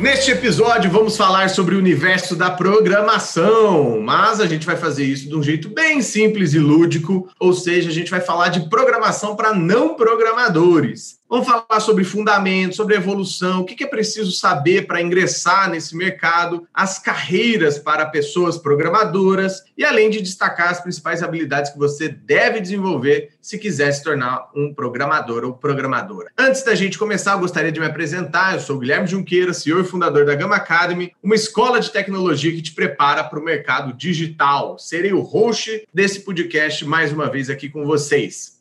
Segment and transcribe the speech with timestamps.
[0.00, 5.28] Neste episódio, vamos falar sobre o universo da programação, mas a gente vai fazer isso
[5.28, 9.36] de um jeito bem simples e lúdico, ou seja, a gente vai falar de programação
[9.36, 11.19] para não programadores.
[11.30, 16.66] Vamos falar sobre fundamentos, sobre evolução, o que é preciso saber para ingressar nesse mercado,
[16.74, 22.60] as carreiras para pessoas programadoras e além de destacar as principais habilidades que você deve
[22.60, 26.32] desenvolver se quiser se tornar um programador ou programadora.
[26.36, 28.54] Antes da gente começar, eu gostaria de me apresentar.
[28.54, 32.60] Eu sou Guilherme Junqueira, CEO e fundador da Gama Academy, uma escola de tecnologia que
[32.60, 34.80] te prepara para o mercado digital.
[34.80, 38.59] Serei o host desse podcast mais uma vez aqui com vocês.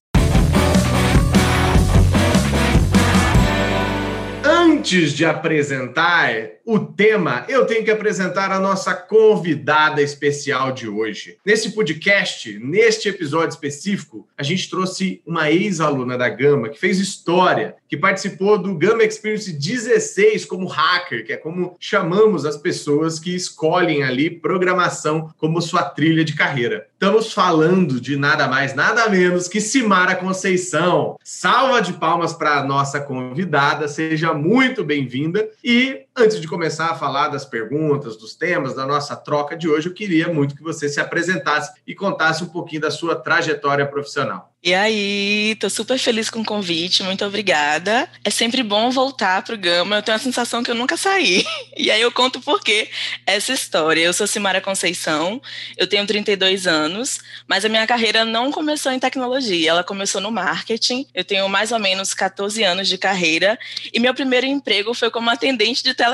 [4.80, 11.38] Antes de apresentar o tema, eu tenho que apresentar a nossa convidada especial de hoje.
[11.46, 17.76] Nesse podcast, neste episódio específico, a gente trouxe uma ex-aluna da Gama que fez história,
[17.90, 23.36] que participou do Gama Experience 16 como hacker, que é como chamamos as pessoas que
[23.36, 26.88] escolhem ali programação como sua trilha de carreira.
[26.94, 31.18] Estamos falando de nada mais, nada menos que Simara Conceição.
[31.24, 35.50] Salva de palmas para a nossa convidada, seja muito bem-vinda.
[35.64, 39.88] E antes de começar a falar das perguntas, dos temas, da nossa troca de hoje,
[39.88, 44.50] eu queria muito que você se apresentasse e contasse um pouquinho da sua trajetória profissional.
[44.62, 48.10] E aí, tô super feliz com o convite, muito obrigada.
[48.26, 51.46] É sempre bom voltar pro Gama, eu tenho a sensação que eu nunca saí.
[51.78, 52.90] E aí eu conto por quê
[53.26, 54.02] essa história.
[54.02, 55.42] Eu sou Simara Conceição,
[55.78, 60.30] eu tenho 32 anos, mas a minha carreira não começou em tecnologia, ela começou no
[60.30, 61.08] marketing.
[61.14, 63.58] Eu tenho mais ou menos 14 anos de carreira
[63.94, 66.09] e meu primeiro emprego foi como atendente de telemarketing.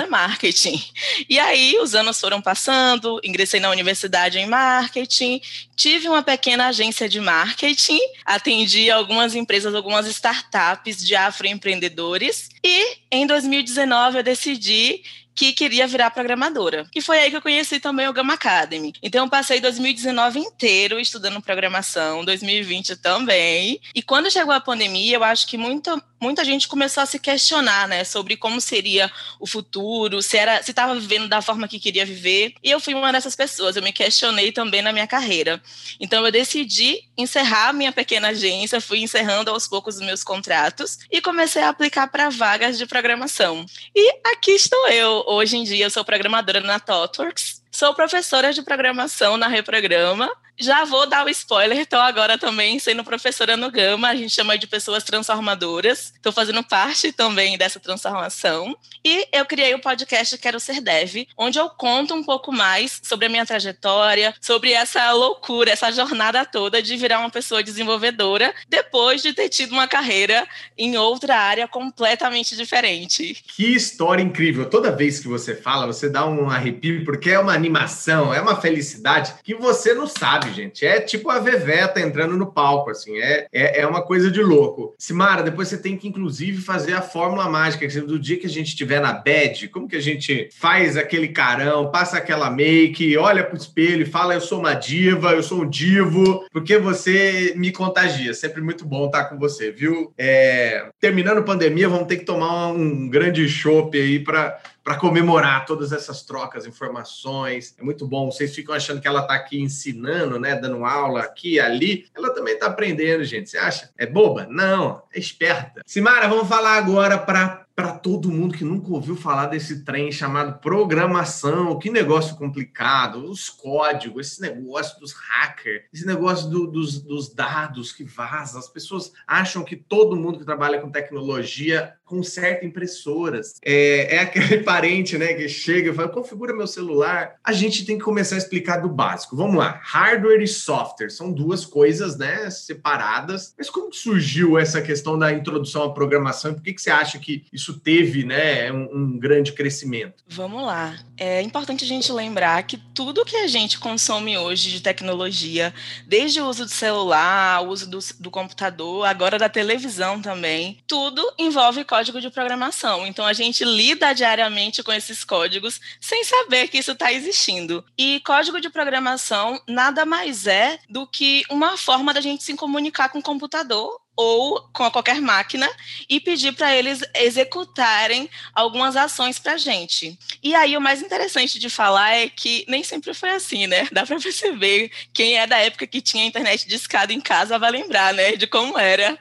[1.30, 5.42] E aí os anos foram passando, ingressei na universidade em marketing,
[5.76, 12.50] tive uma pequena agência de marketing, atendi algumas empresas, algumas startups de afroempreendedores.
[12.64, 15.04] E em 2019 eu decidi
[15.36, 16.88] que queria virar programadora.
[16.96, 18.94] E foi aí que eu conheci também o Gama Academy.
[19.04, 23.82] Então eu passei 2019 inteiro estudando programação, 2020 também.
[23.94, 27.88] E quando chegou a pandemia, eu acho que muita muita gente começou a se questionar,
[27.88, 32.06] né, sobre como seria o futuro, se era, se estava vivendo da forma que queria
[32.06, 32.54] viver.
[32.64, 33.76] E eu fui uma dessas pessoas.
[33.76, 35.62] Eu me questionei também na minha carreira.
[36.00, 41.22] Então eu decidi encerrar minha pequena agência, fui encerrando aos poucos os meus contratos e
[41.22, 43.66] comecei a aplicar para vagas de programação.
[43.96, 45.24] E aqui estou eu.
[45.28, 47.64] Hoje em dia eu sou programadora na ThoughtWorks.
[47.72, 53.04] Sou professora de programação na Reprograma já vou dar o spoiler, estou agora também sendo
[53.04, 56.14] professora no Gama, a gente chama de pessoas transformadoras.
[56.16, 58.76] Estou fazendo parte também dessa transformação.
[59.04, 63.26] E eu criei o podcast Quero Ser Dev, onde eu conto um pouco mais sobre
[63.26, 69.22] a minha trajetória, sobre essa loucura, essa jornada toda de virar uma pessoa desenvolvedora depois
[69.22, 73.44] de ter tido uma carreira em outra área completamente diferente.
[73.56, 74.70] Que história incrível!
[74.70, 78.60] Toda vez que você fala, você dá um arrepio, porque é uma animação, é uma
[78.60, 80.86] felicidade que você não sabe sabe, gente?
[80.86, 84.96] É tipo a Veveta entrando no palco, assim, é, é, é uma coisa de louco.
[84.98, 88.70] Simara, depois você tem que, inclusive, fazer a fórmula mágica, do dia que a gente
[88.70, 93.58] estiver na bed, como que a gente faz aquele carão, passa aquela make, olha pro
[93.58, 98.34] espelho e fala, eu sou uma diva, eu sou um divo, porque você me contagia.
[98.34, 100.14] Sempre muito bom estar com você, viu?
[100.18, 105.66] É, terminando a pandemia, vamos ter que tomar um grande chopp aí para para comemorar
[105.66, 107.76] todas essas trocas, informações.
[107.76, 108.30] É muito bom.
[108.32, 112.06] Vocês ficam achando que ela está aqui ensinando, né, dando aula aqui ali.
[112.14, 113.50] Ela também está aprendendo, gente.
[113.50, 113.90] Você acha?
[113.98, 114.46] É boba?
[114.48, 115.82] Não, é esperta.
[115.88, 120.60] Simara, vamos falar agora para para todo mundo que nunca ouviu falar desse trem chamado
[120.60, 127.34] programação, que negócio complicado, os códigos, esse negócio dos hackers, esse negócio do, dos, dos
[127.34, 128.60] dados que vazam.
[128.60, 133.56] As pessoas acham que todo mundo que trabalha com tecnologia conserta impressoras.
[133.64, 137.36] É, é aquele parente né, que chega e fala: configura meu celular.
[137.44, 139.36] A gente tem que começar a explicar do básico.
[139.36, 143.54] Vamos lá: hardware e software são duas coisas né, separadas.
[143.58, 147.18] Mas como surgiu essa questão da introdução à programação e por que, que você acha
[147.18, 150.24] que isso teve né, um, um, grande crescimento?
[150.28, 150.96] Vamos lá.
[151.18, 155.74] É importante a gente lembrar que tudo que a gente consome hoje de tecnologia,
[156.06, 161.22] desde o uso do celular, o uso do, do computador, agora da televisão também, tudo
[161.38, 163.08] envolve código de programação.
[163.08, 167.86] Então a gente lida diariamente com esses códigos sem saber que isso está existindo.
[167.98, 173.08] E código de programação nada mais é do que uma forma da gente se comunicar
[173.08, 175.70] com o computador ou com qualquer máquina
[176.10, 180.18] e pedir para eles executarem algumas ações para a gente.
[180.42, 183.88] E aí o mais interessante de falar é que nem sempre foi assim, né?
[183.92, 187.72] Dá para perceber quem é da época que tinha internet de escada em casa vai
[187.72, 188.34] lembrar, né?
[188.36, 189.18] De como era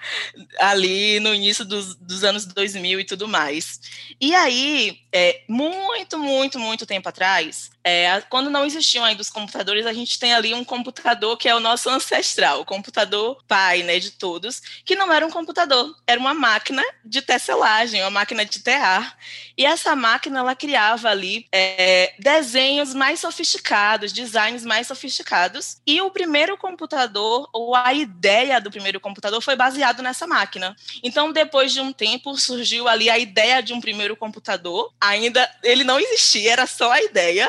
[0.58, 3.80] ali no início dos, dos anos 2000 e tudo mais.
[4.20, 9.84] E aí, é, muito, muito, muito tempo atrás, é, quando não existiam ainda os computadores,
[9.84, 13.98] a gente tem ali um computador que é o nosso ancestral, o computador pai, né,
[13.98, 18.60] de todos, que não era um computador, era uma máquina de tecelagem, uma máquina de
[18.60, 19.16] tear.
[19.56, 25.80] E essa máquina, ela criava ali é, desenhos mais sofisticados, designs mais sofisticados.
[25.86, 30.74] E o primeiro computador, ou a ideia do primeiro computador, foi baseado nessa máquina.
[31.02, 34.92] Então, depois de um tempo, surgiu ali a ideia de um primeiro computador.
[35.00, 37.48] Ainda ele não existia, era só a ideia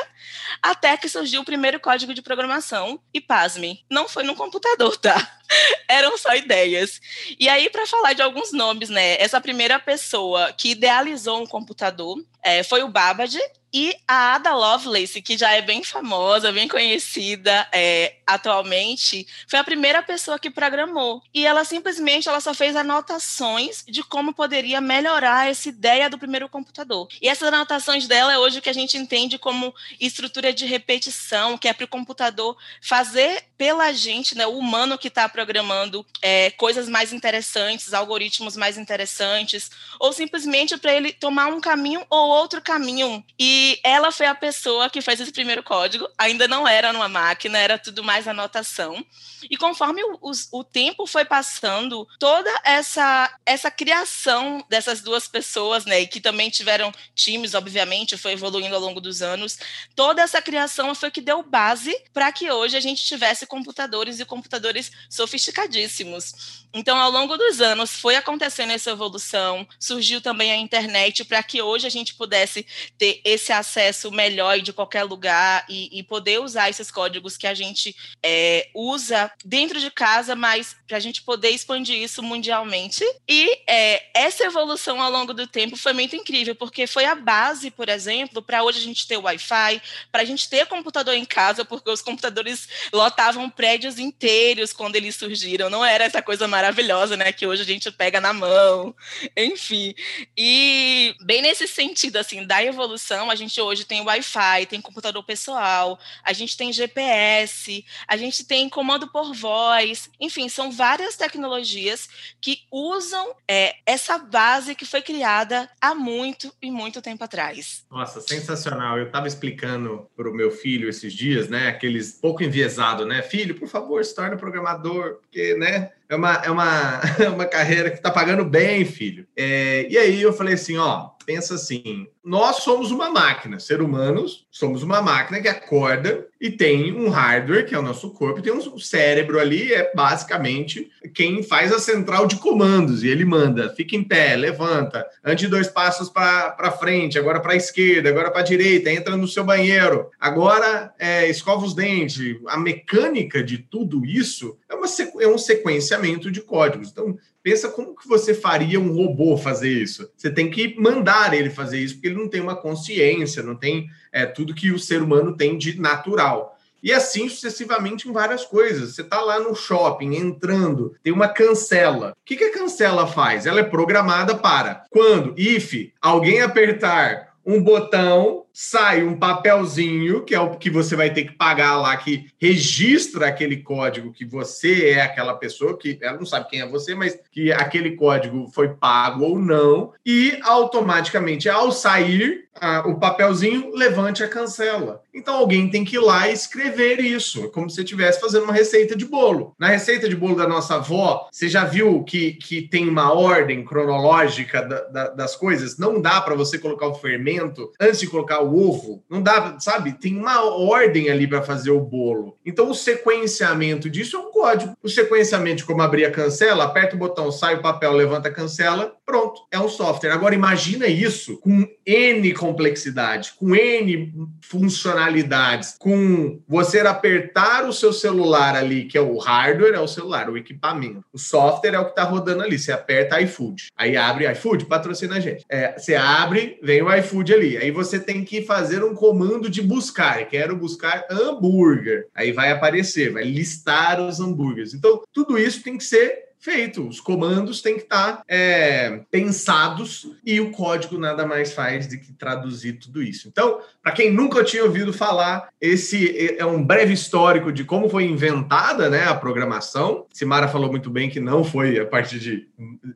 [0.62, 3.00] até que surgiu o primeiro código de programação.
[3.12, 5.16] E pasme, não foi no computador, tá?
[5.88, 7.00] Eram só ideias.
[7.38, 9.20] E aí, para falar de alguns nomes, né?
[9.20, 13.40] Essa primeira pessoa que idealizou um computador é, foi o Babbage,
[13.76, 19.64] e a Ada Lovelace, que já é bem famosa, bem conhecida é, atualmente, foi a
[19.64, 21.22] primeira pessoa que programou.
[21.34, 26.48] E ela simplesmente ela só fez anotações de como poderia melhorar essa ideia do primeiro
[26.48, 27.06] computador.
[27.20, 31.58] E essas anotações dela é hoje o que a gente entende como estrutura de repetição,
[31.58, 36.50] que é para o computador fazer pela gente, né, o humano que está programando é,
[36.52, 42.60] coisas mais interessantes, algoritmos mais interessantes, ou simplesmente para ele tomar um caminho ou outro
[42.60, 43.24] caminho.
[43.38, 46.08] E ela foi a pessoa que fez esse primeiro código.
[46.18, 49.04] Ainda não era numa máquina, era tudo mais anotação.
[49.50, 55.84] E conforme o, o, o tempo foi passando, toda essa, essa criação dessas duas pessoas,
[55.84, 59.58] né, que também tiveram times, obviamente, foi evoluindo ao longo dos anos,
[59.94, 64.24] toda essa criação foi que deu base para que hoje a gente tivesse computadores e
[64.24, 66.66] computadores sofisticadíssimos.
[66.72, 71.62] Então, ao longo dos anos, foi acontecendo essa evolução, surgiu também a internet para que
[71.62, 72.66] hoje a gente pudesse
[72.98, 77.54] ter esse acesso melhor de qualquer lugar e, e poder usar esses códigos que a
[77.54, 83.04] gente é, usa dentro de casa, mas para a gente poder expandir isso mundialmente.
[83.28, 87.70] E é, essa evolução ao longo do tempo foi muito incrível, porque foi a base,
[87.70, 91.64] por exemplo, para hoje a gente ter Wi-Fi, para a gente ter computador em casa,
[91.64, 95.68] porque os computadores lotavam prédios inteiros quando eles surgiram.
[95.68, 98.94] Não era essa coisa maravilhosa, né, que hoje a gente pega na mão,
[99.36, 99.94] enfim.
[100.36, 105.98] E bem nesse sentido, assim, da evolução, a gente hoje tem Wi-Fi, tem computador pessoal,
[106.22, 112.08] a gente tem GPS, a gente tem comando por voz, enfim, são várias tecnologias
[112.40, 117.84] que usam é, essa base que foi criada há muito e muito tempo atrás.
[117.90, 118.98] Nossa, sensacional.
[118.98, 123.58] Eu estava explicando para o meu filho esses dias, né, aqueles pouco enviesado, né, filho,
[123.58, 127.00] por favor, se torne programador, porque, né, é uma, é uma,
[127.34, 129.26] uma carreira que está pagando bem, filho.
[129.36, 134.46] É, e aí eu falei assim, ó, pensa assim, nós somos uma máquina, ser humanos
[134.50, 138.52] somos uma máquina que acorda e tem um hardware, que é o nosso corpo, tem
[138.52, 143.96] um cérebro ali, é basicamente quem faz a central de comandos, e ele manda, fica
[143.96, 148.44] em pé, levanta, ande dois passos para frente, agora para a esquerda, agora para a
[148.44, 152.36] direita, entra no seu banheiro, agora é, escova os dentes.
[152.48, 154.86] A mecânica de tudo isso é, uma,
[155.20, 156.90] é um sequenciamento de códigos.
[156.90, 160.10] Então, Pensa como que você faria um robô fazer isso.
[160.16, 163.86] Você tem que mandar ele fazer isso, porque ele não tem uma consciência, não tem
[164.10, 166.58] é, tudo que o ser humano tem de natural.
[166.82, 168.96] E assim sucessivamente em várias coisas.
[168.96, 172.16] Você está lá no shopping, entrando, tem uma cancela.
[172.20, 173.46] O que, que a cancela faz?
[173.46, 180.40] Ela é programada para quando, if, alguém apertar um botão sai um papelzinho, que é
[180.40, 185.02] o que você vai ter que pagar lá, que registra aquele código que você é
[185.02, 189.24] aquela pessoa, que ela não sabe quem é você, mas que aquele código foi pago
[189.24, 192.46] ou não, e automaticamente, ao sair
[192.86, 195.02] o papelzinho, levante a cancela.
[195.14, 198.96] Então alguém tem que ir lá e escrever isso, como se estivesse fazendo uma receita
[198.96, 199.54] de bolo.
[199.58, 203.64] Na receita de bolo da nossa avó, você já viu que, que tem uma ordem
[203.64, 205.78] cronológica da, da, das coisas?
[205.78, 209.02] Não dá para você colocar o fermento antes de colocar ovo.
[209.08, 209.92] Não dá, sabe?
[209.92, 212.36] Tem uma ordem ali para fazer o bolo.
[212.44, 214.76] Então, o sequenciamento disso é um código.
[214.82, 218.32] O sequenciamento de como abrir a cancela, aperta o botão, sai o papel, levanta a
[218.32, 220.10] cancela, pronto, é um software.
[220.10, 224.12] Agora, imagina isso com N complexidade, com N
[224.42, 230.28] funcionalidades, com você apertar o seu celular ali, que é o hardware, é o celular,
[230.28, 231.04] o equipamento.
[231.12, 232.58] O software é o que está rodando ali.
[232.58, 233.68] Você aperta iFood.
[233.76, 235.44] Aí abre iFood, patrocina a gente.
[235.48, 237.56] É, você abre, vem o iFood ali.
[237.56, 240.26] Aí você tem que fazer um comando de buscar.
[240.28, 242.08] Quero buscar hambúrguer.
[242.14, 244.74] Aí vai aparecer, vai listar os hambúrgueres.
[244.74, 246.86] Então, tudo isso tem que ser feito.
[246.86, 252.12] Os comandos têm que estar é, pensados e o código nada mais faz do que
[252.12, 253.26] traduzir tudo isso.
[253.26, 258.02] Então, para quem nunca tinha ouvido falar, esse é um breve histórico de como foi
[258.02, 260.06] inventada né, a programação.
[260.12, 262.48] Simara falou muito bem que não foi a partir de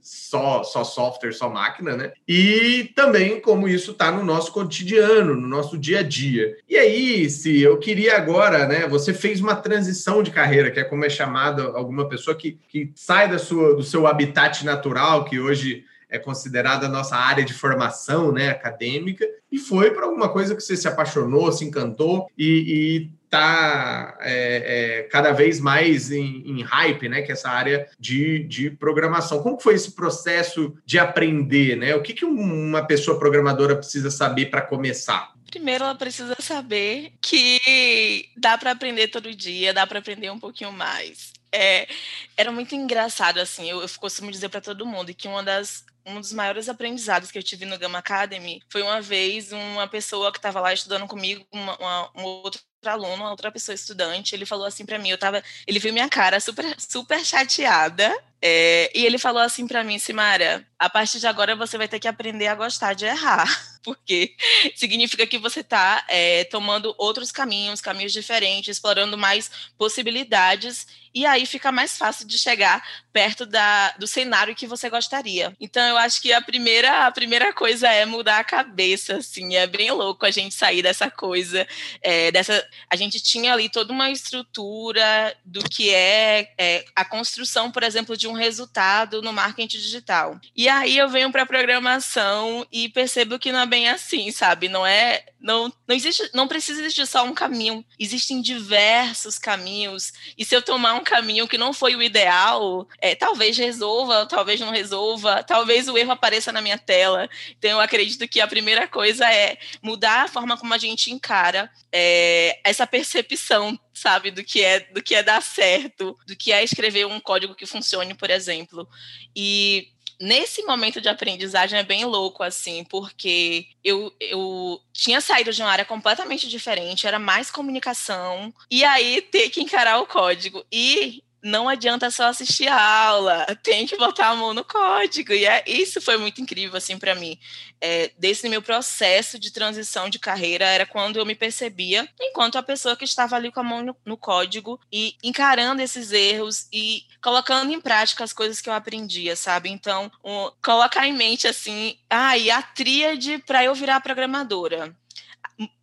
[0.02, 2.11] só, só software, só máquina, né?
[2.26, 6.56] E também como isso está no nosso cotidiano, no nosso dia a dia.
[6.68, 8.88] E aí, se eu queria agora, né?
[8.88, 12.90] Você fez uma transição de carreira, que é como é chamada alguma pessoa que, que
[12.97, 17.55] sai da sua, do seu habitat natural, que hoje é considerada a nossa área de
[17.55, 23.11] formação né, acadêmica, e foi para alguma coisa que você se apaixonou, se encantou e
[23.31, 27.23] está é, é, cada vez mais em, em, hype, né?
[27.23, 29.40] Que é essa área de, de programação.
[29.40, 31.95] Como foi esse processo de aprender, né?
[31.95, 35.33] O que, que uma pessoa programadora precisa saber para começar?
[35.49, 40.73] Primeiro, ela precisa saber que dá para aprender todo dia, dá para aprender um pouquinho
[40.73, 41.33] mais.
[41.52, 41.88] É,
[42.37, 46.21] era muito engraçado, assim, eu, eu costumo dizer para todo mundo que uma das um
[46.21, 50.38] dos maiores aprendizados que eu tive no Gama Academy foi uma vez uma pessoa que
[50.38, 54.64] estava lá estudando comigo, uma, uma, um outro aluno, uma outra pessoa estudante, ele falou
[54.64, 59.18] assim para mim, eu tava, ele viu minha cara super, super chateada, é, e ele
[59.18, 62.54] falou assim para mim, Simara, a partir de agora você vai ter que aprender a
[62.54, 63.46] gostar de errar,
[63.84, 64.34] porque
[64.75, 71.44] significa que você está é, tomando outros caminhos, caminhos diferentes, explorando mais possibilidades, e aí
[71.44, 72.82] fica mais fácil de chegar
[73.12, 75.54] perto da, do cenário que você gostaria.
[75.60, 79.66] Então eu acho que a primeira, a primeira coisa é mudar a cabeça, assim, é
[79.66, 81.66] bem louco a gente sair dessa coisa,
[82.00, 87.71] é, dessa, a gente tinha ali toda uma estrutura do que é, é a construção,
[87.71, 90.41] por exemplo, de um resultado no marketing digital.
[90.57, 94.69] E aí eu venho para a programação e percebo que não é bem assim, sabe?
[94.69, 97.85] Não é, não, não existe, não precisa existir só um caminho.
[97.99, 100.12] Existem diversos caminhos.
[100.37, 104.61] E se eu tomar um caminho que não foi o ideal, é, talvez resolva, talvez
[104.61, 107.29] não resolva, talvez o erro apareça na minha tela.
[107.59, 111.71] Então eu acredito que a primeira coisa é mudar a forma como a gente encara
[111.93, 116.64] é, essa percepção sabe, do que é do que é dar certo, do que é
[116.64, 118.88] escrever um código que funcione, por exemplo.
[119.37, 119.88] E
[120.21, 125.71] nesse momento de aprendizagem é bem louco, assim, porque eu, eu tinha saído de uma
[125.71, 130.64] área completamente diferente, era mais comunicação, e aí ter que encarar o código.
[130.71, 135.32] E não adianta só assistir a aula, tem que botar a mão no código.
[135.32, 137.38] E é, isso foi muito incrível, assim, para mim.
[137.80, 142.62] É, desse meu processo de transição de carreira, era quando eu me percebia enquanto a
[142.62, 147.04] pessoa que estava ali com a mão no, no código e encarando esses erros e
[147.23, 149.70] colocando em prática as coisas que eu aprendia, sabe?
[149.70, 154.94] Então, um, colocar em mente, assim, ah, e a tríade para eu virar programadora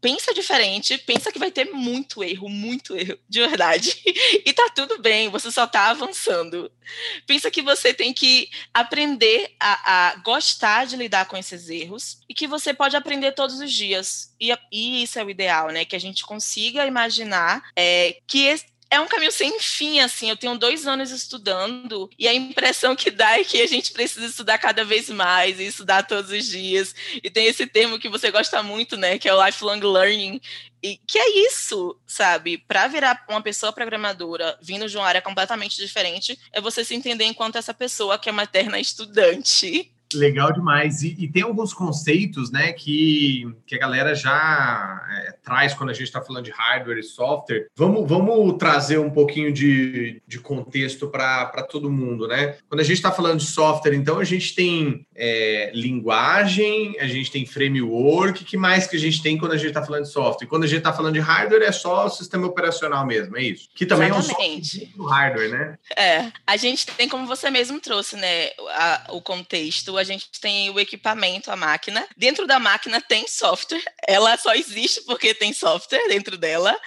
[0.01, 3.95] pensa diferente, pensa que vai ter muito erro, muito erro, de verdade.
[4.45, 6.71] E tá tudo bem, você só tá avançando.
[7.25, 12.33] Pensa que você tem que aprender a, a gostar de lidar com esses erros e
[12.33, 14.33] que você pode aprender todos os dias.
[14.39, 15.85] E, e isso é o ideal, né?
[15.85, 18.47] Que a gente consiga imaginar é, que
[18.89, 20.29] é um caminho sem fim, assim.
[20.29, 24.25] Eu tenho dois anos estudando e a impressão que dá é que a gente precisa
[24.25, 26.95] estudar cada vez mais e estudar todos os dias.
[27.23, 29.17] E tem esse termo que você gosta muito, né?
[29.17, 30.41] Que é o lifelong learning.
[30.81, 32.57] E que é isso, sabe?
[32.57, 37.25] Para virar uma pessoa programadora vindo de uma área completamente diferente, é você se entender
[37.25, 39.91] enquanto essa pessoa que é uma eterna estudante.
[40.13, 41.03] Legal demais.
[41.03, 45.93] E, e, tem alguns conceitos né, que, que a galera já é, traz quando a
[45.93, 47.67] gente está falando de hardware e software.
[47.75, 52.27] Vamos, vamos trazer um pouquinho de, de contexto para todo mundo.
[52.27, 52.55] Né?
[52.69, 57.29] Quando a gente está falando de software, então a gente tem é, linguagem, a gente
[57.29, 60.47] tem framework, que mais que a gente tem quando a gente está falando de software?
[60.47, 63.67] Quando a gente está falando de hardware, é só o sistema operacional mesmo, é isso?
[63.75, 64.41] Que também Exatamente.
[64.41, 65.77] é um software do hardware, né?
[65.97, 70.69] É, a gente tem, como você mesmo trouxe, né, a, o contexto a gente tem
[70.69, 72.07] o equipamento, a máquina.
[72.15, 76.77] Dentro da máquina tem software, ela só existe porque tem software dentro dela.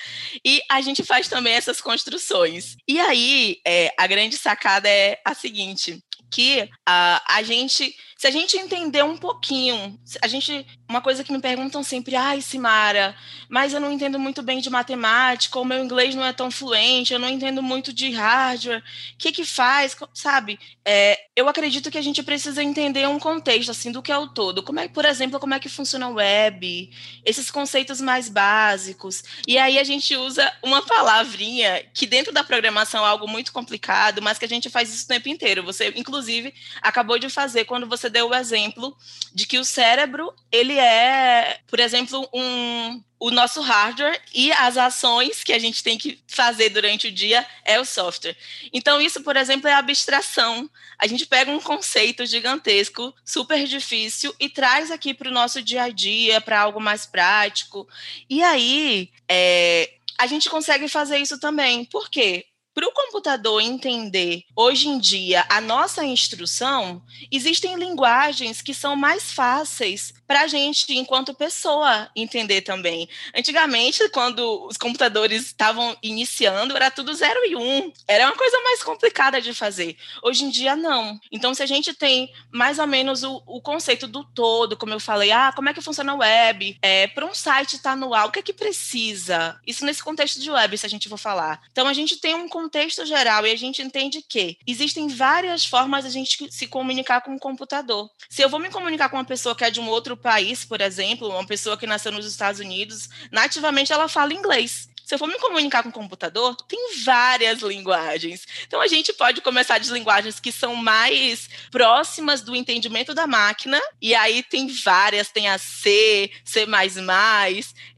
[0.45, 2.77] E a gente faz também essas construções.
[2.87, 8.31] E aí, é, a grande sacada é a seguinte: que a, a gente Se a
[8.31, 13.17] gente entender um pouquinho, a gente, uma coisa que me perguntam sempre, ai, Simara,
[13.49, 17.15] mas eu não entendo muito bem de matemática, o meu inglês não é tão fluente,
[17.15, 18.81] eu não entendo muito de hardware,
[19.15, 20.61] o que que faz, sabe?
[20.85, 24.29] É, eu acredito que a gente precisa entender um contexto, assim, do que é o
[24.29, 24.63] todo.
[24.63, 26.91] Como é, por exemplo, como é que funciona o web,
[27.25, 29.25] esses conceitos mais básicos.
[29.49, 34.21] E aí a gente usa uma palavrinha que dentro da programação é algo muito complicado,
[34.21, 35.63] mas que a gente faz isso o tempo inteiro.
[35.63, 38.97] Você, inclusive, acabou de fazer quando você deu o exemplo
[39.33, 45.45] de que o cérebro, ele é, por exemplo, um o nosso hardware e as ações
[45.45, 48.35] que a gente tem que fazer durante o dia é o software.
[48.73, 50.71] Então, isso, por exemplo, é abstração.
[50.99, 55.83] A gente pega um conceito gigantesco, super difícil, e traz aqui para o nosso dia
[55.83, 57.87] a dia, para algo mais prático.
[58.29, 61.85] E aí, é, a gente consegue fazer isso também.
[61.85, 62.47] Por quê?
[62.81, 69.35] Para o computador entender hoje em dia a nossa instrução, existem linguagens que são mais
[69.35, 73.09] fáceis para a gente, enquanto pessoa, entender também.
[73.37, 77.61] Antigamente, quando os computadores estavam iniciando, era tudo 0 e 1.
[77.61, 77.93] Um.
[78.07, 79.97] Era uma coisa mais complicada de fazer.
[80.23, 81.19] Hoje em dia, não.
[81.33, 85.01] Então, se a gente tem mais ou menos o, o conceito do todo, como eu
[85.01, 86.79] falei, ah, como é que funciona a web?
[86.81, 89.61] É, para um site estar tá no ar, o que é que precisa?
[89.67, 91.61] Isso nesse contexto de web, se a gente for falar.
[91.73, 96.05] Então, a gente tem um contexto geral e a gente entende que existem várias formas
[96.05, 98.09] de a gente se comunicar com o computador.
[98.29, 100.81] Se eu vou me comunicar com uma pessoa que é de um outro país, por
[100.81, 104.89] exemplo, uma pessoa que nasceu nos Estados Unidos, nativamente ela fala inglês.
[105.11, 108.47] Se eu for me comunicar com o computador, tem várias linguagens.
[108.65, 113.83] Então a gente pode começar de linguagens que são mais próximas do entendimento da máquina,
[114.01, 116.65] e aí tem várias, tem a C, C++,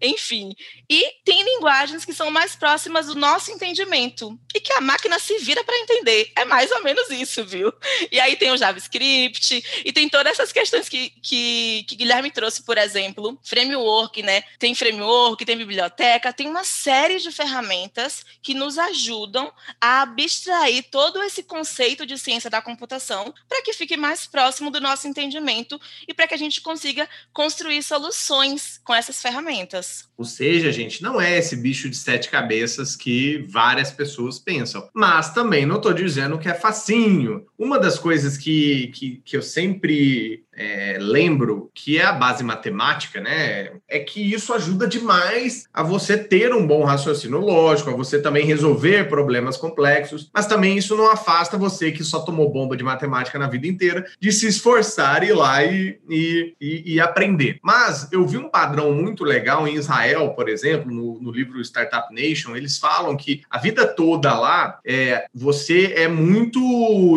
[0.01, 0.55] enfim.
[0.89, 5.37] E tem linguagens que são mais próximas do nosso entendimento e que a máquina se
[5.39, 6.33] vira para entender.
[6.35, 7.73] É mais ou menos isso, viu?
[8.11, 12.63] E aí tem o JavaScript e tem todas essas questões que, que, que Guilherme trouxe,
[12.63, 14.45] por exemplo, framework, né?
[14.59, 20.85] Tem framework, tem biblioteca, tem uma série série de ferramentas que nos ajudam a abstrair
[20.89, 25.81] todo esse conceito de ciência da computação para que fique mais próximo do nosso entendimento
[26.07, 30.09] e para que a gente consiga construir soluções com essas ferramentas.
[30.17, 34.89] Ou seja, gente, não é esse bicho de sete cabeças que várias pessoas pensam.
[34.95, 37.45] Mas também não estou dizendo que é facinho.
[37.59, 43.21] Uma das coisas que, que, que eu sempre é, lembro que é a base matemática,
[43.21, 43.73] né?
[43.89, 48.45] É que isso ajuda demais a você ter um bom raciocínio lógico, a você também
[48.45, 53.39] resolver problemas complexos, mas também isso não afasta você que só tomou bomba de matemática
[53.39, 57.59] na vida inteira de se esforçar e ir lá e, e, e, e aprender.
[57.63, 62.13] Mas eu vi um padrão muito legal em Israel, por exemplo, no, no livro Startup
[62.13, 66.61] Nation, eles falam que a vida toda lá é, você é muito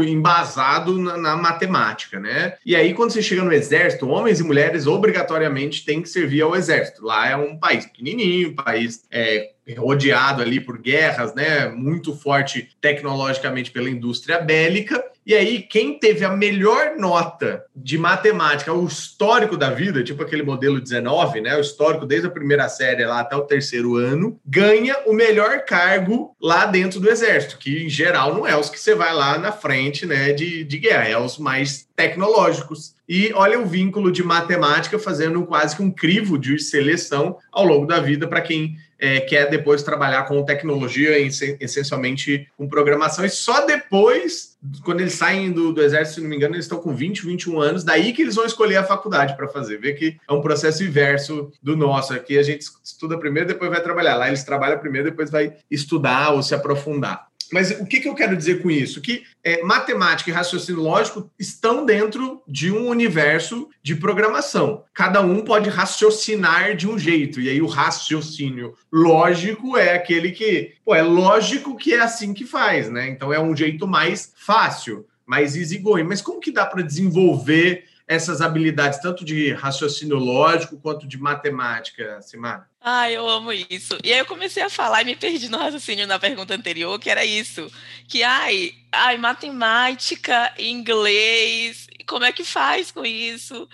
[0.04, 2.54] embasado na, na matemática, né?
[2.66, 6.56] E aí, quando você chega no exército, homens e mulheres obrigatoriamente têm que servir ao
[6.56, 7.04] exército.
[7.04, 11.70] Lá é um país pequenininho, um país é, rodeado ali por guerras, né?
[11.70, 15.04] Muito forte tecnologicamente pela indústria bélica.
[15.26, 20.44] E aí, quem teve a melhor nota de matemática, o histórico da vida, tipo aquele
[20.44, 21.58] modelo 19, né?
[21.58, 26.36] O histórico desde a primeira série lá até o terceiro ano, ganha o melhor cargo
[26.40, 29.52] lá dentro do exército, que em geral não é os que você vai lá na
[29.52, 30.32] frente, né?
[30.32, 32.94] De, de guerra, é os mais tecnológicos.
[33.10, 37.88] E olha o vínculo de matemática fazendo quase que um crivo de seleção ao longo
[37.88, 43.66] da vida para quem é, quer depois trabalhar com tecnologia, essencialmente com programação, e só
[43.66, 47.26] depois, quando eles saem do, do exército, se não me engano, eles estão com 20,
[47.26, 49.78] 21 anos, daí que eles vão escolher a faculdade para fazer.
[49.78, 52.14] Vê que é um processo inverso do nosso.
[52.14, 54.16] Aqui a gente estuda primeiro, depois vai trabalhar.
[54.16, 57.28] Lá eles trabalham primeiro, depois vai estudar ou se aprofundar.
[57.52, 59.02] Mas o que, que, eu quero dizer com isso?
[59.02, 64.84] Que é, matemática e raciocínio lógico estão dentro de um universo de programação.
[64.94, 67.40] Cada um pode raciocinar de um jeito.
[67.40, 72.46] E aí o raciocínio lógico é aquele que, pô, é lógico que é assim que
[72.46, 73.10] faz, né?
[73.10, 76.04] Então é um jeito mais fácil, mais easygoing.
[76.04, 82.22] Mas como que dá para desenvolver essas habilidades, tanto de raciocínio lógico quanto de matemática,
[82.22, 82.70] Simar?
[82.80, 83.98] Ah, eu amo isso.
[84.04, 87.10] E aí eu comecei a falar e me perdi no raciocínio na pergunta anterior, que
[87.10, 87.72] era isso.
[88.08, 93.68] Que, ai, ai matemática, inglês, como é que faz com isso?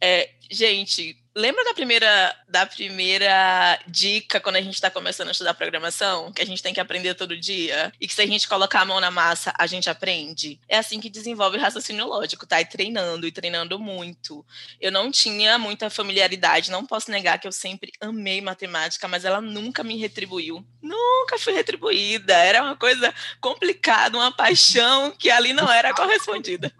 [0.00, 5.52] É, gente, lembra da primeira, da primeira dica quando a gente está começando a estudar
[5.52, 6.32] programação?
[6.32, 7.92] Que a gente tem que aprender todo dia?
[8.00, 10.58] E que se a gente colocar a mão na massa, a gente aprende?
[10.66, 12.58] É assim que desenvolve o raciocínio lógico, tá?
[12.58, 14.44] E treinando, e treinando muito.
[14.80, 19.42] Eu não tinha muita familiaridade, não posso negar que eu sempre amei matemática, mas ela
[19.42, 20.64] nunca me retribuiu.
[20.80, 22.32] Nunca fui retribuída.
[22.32, 26.72] Era uma coisa complicada, uma paixão que ali não era correspondida.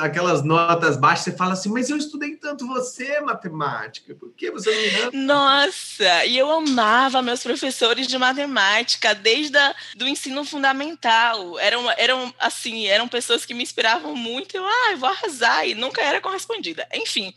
[0.00, 3.83] Aquelas notas baixas, você fala assim, mas eu estudei tanto você, matemática,
[4.14, 9.74] por que você não me Nossa, e eu amava meus professores de matemática desde a,
[9.96, 11.58] do ensino fundamental.
[11.58, 14.56] Eram, eram assim, eram pessoas que me inspiravam muito.
[14.56, 16.86] Eu, ah, eu vou arrasar, e nunca era correspondida.
[16.94, 17.34] Enfim.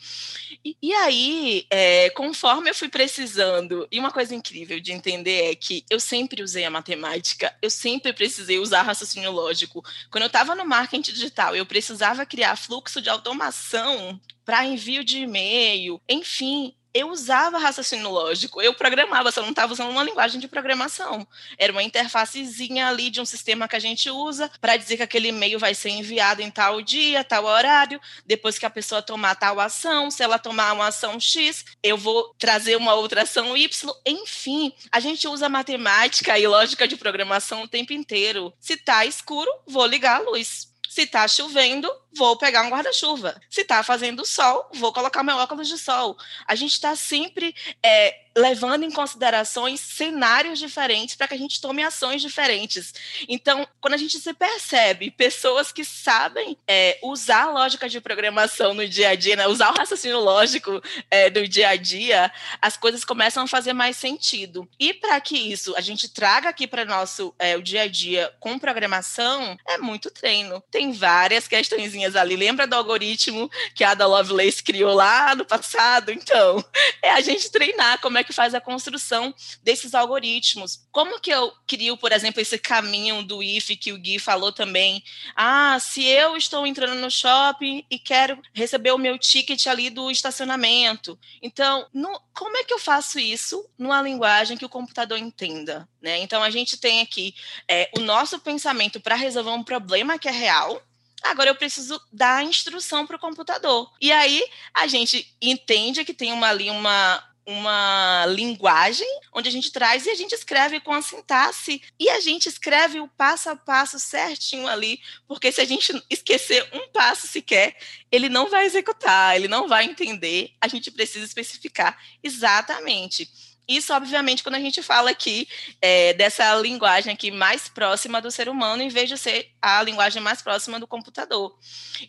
[0.64, 5.56] E, e aí, é, conforme eu fui precisando, e uma coisa incrível de entender é
[5.56, 9.84] que eu sempre usei a matemática, eu sempre precisei usar raciocínio lógico.
[10.10, 15.20] Quando eu estava no marketing digital, eu precisava criar fluxo de automação para envio de
[15.20, 20.48] e-mail, enfim, eu usava raciocínio lógico, eu programava, só não estava usando uma linguagem de
[20.48, 21.28] programação.
[21.58, 25.28] Era uma interfacezinha ali de um sistema que a gente usa para dizer que aquele
[25.28, 29.60] e-mail vai ser enviado em tal dia, tal horário, depois que a pessoa tomar tal
[29.60, 34.72] ação, se ela tomar uma ação X, eu vou trazer uma outra ação Y, enfim,
[34.94, 38.54] a gente usa matemática e lógica de programação o tempo inteiro.
[38.62, 40.77] Se está escuro, vou ligar a luz.
[40.98, 43.40] Se está chovendo, vou pegar um guarda-chuva.
[43.52, 46.18] Se está fazendo sol, vou colocar meu óculos de sol.
[46.48, 51.84] A gente está sempre é, levando em considerações cenários diferentes para que a gente tome
[51.84, 52.94] ações diferentes.
[53.28, 58.76] Então, quando a gente se percebe pessoas que sabem é, usar a lógica de programação
[58.76, 63.04] no dia a dia, né, usar o raciocínio lógico é, dia a dia, as coisas
[63.04, 64.68] começam a fazer mais sentido.
[64.80, 68.32] E para que isso a gente traga aqui para nosso é, o dia a dia
[68.40, 70.64] com programação, é muito treino.
[70.70, 72.36] Tem várias questõezinhas ali.
[72.36, 76.12] Lembra do algoritmo que a Ada Lovelace criou lá no passado?
[76.12, 76.64] Então,
[77.02, 80.86] é a gente treinar como é que faz a construção desses algoritmos.
[80.92, 85.02] Como que eu crio, por exemplo, esse caminho do if que o Gui falou também?
[85.36, 90.12] Ah, se eu estou entrando no shopping e quero receber o meu ticket ali do
[90.12, 91.18] estacionamento.
[91.42, 95.88] Então, no, como é que eu faço isso numa linguagem que o computador entenda?
[96.02, 96.20] Né?
[96.20, 97.34] Então, a gente tem aqui
[97.68, 100.84] é, o nosso pensamento para resolver um problema que é real,
[101.24, 103.92] Agora eu preciso dar a instrução para o computador.
[104.00, 109.72] E aí a gente entende que tem uma, ali uma, uma linguagem onde a gente
[109.72, 113.56] traz e a gente escreve com a sintaxe e a gente escreve o passo a
[113.56, 117.78] passo certinho ali, porque se a gente esquecer um passo sequer,
[118.12, 120.52] ele não vai executar, ele não vai entender.
[120.60, 123.30] A gente precisa especificar exatamente.
[123.68, 125.48] Isso, obviamente, quando a gente fala aqui
[125.82, 130.22] é, dessa linguagem aqui mais próxima do ser humano, em vez de ser a linguagem
[130.22, 131.58] mais próxima do computador.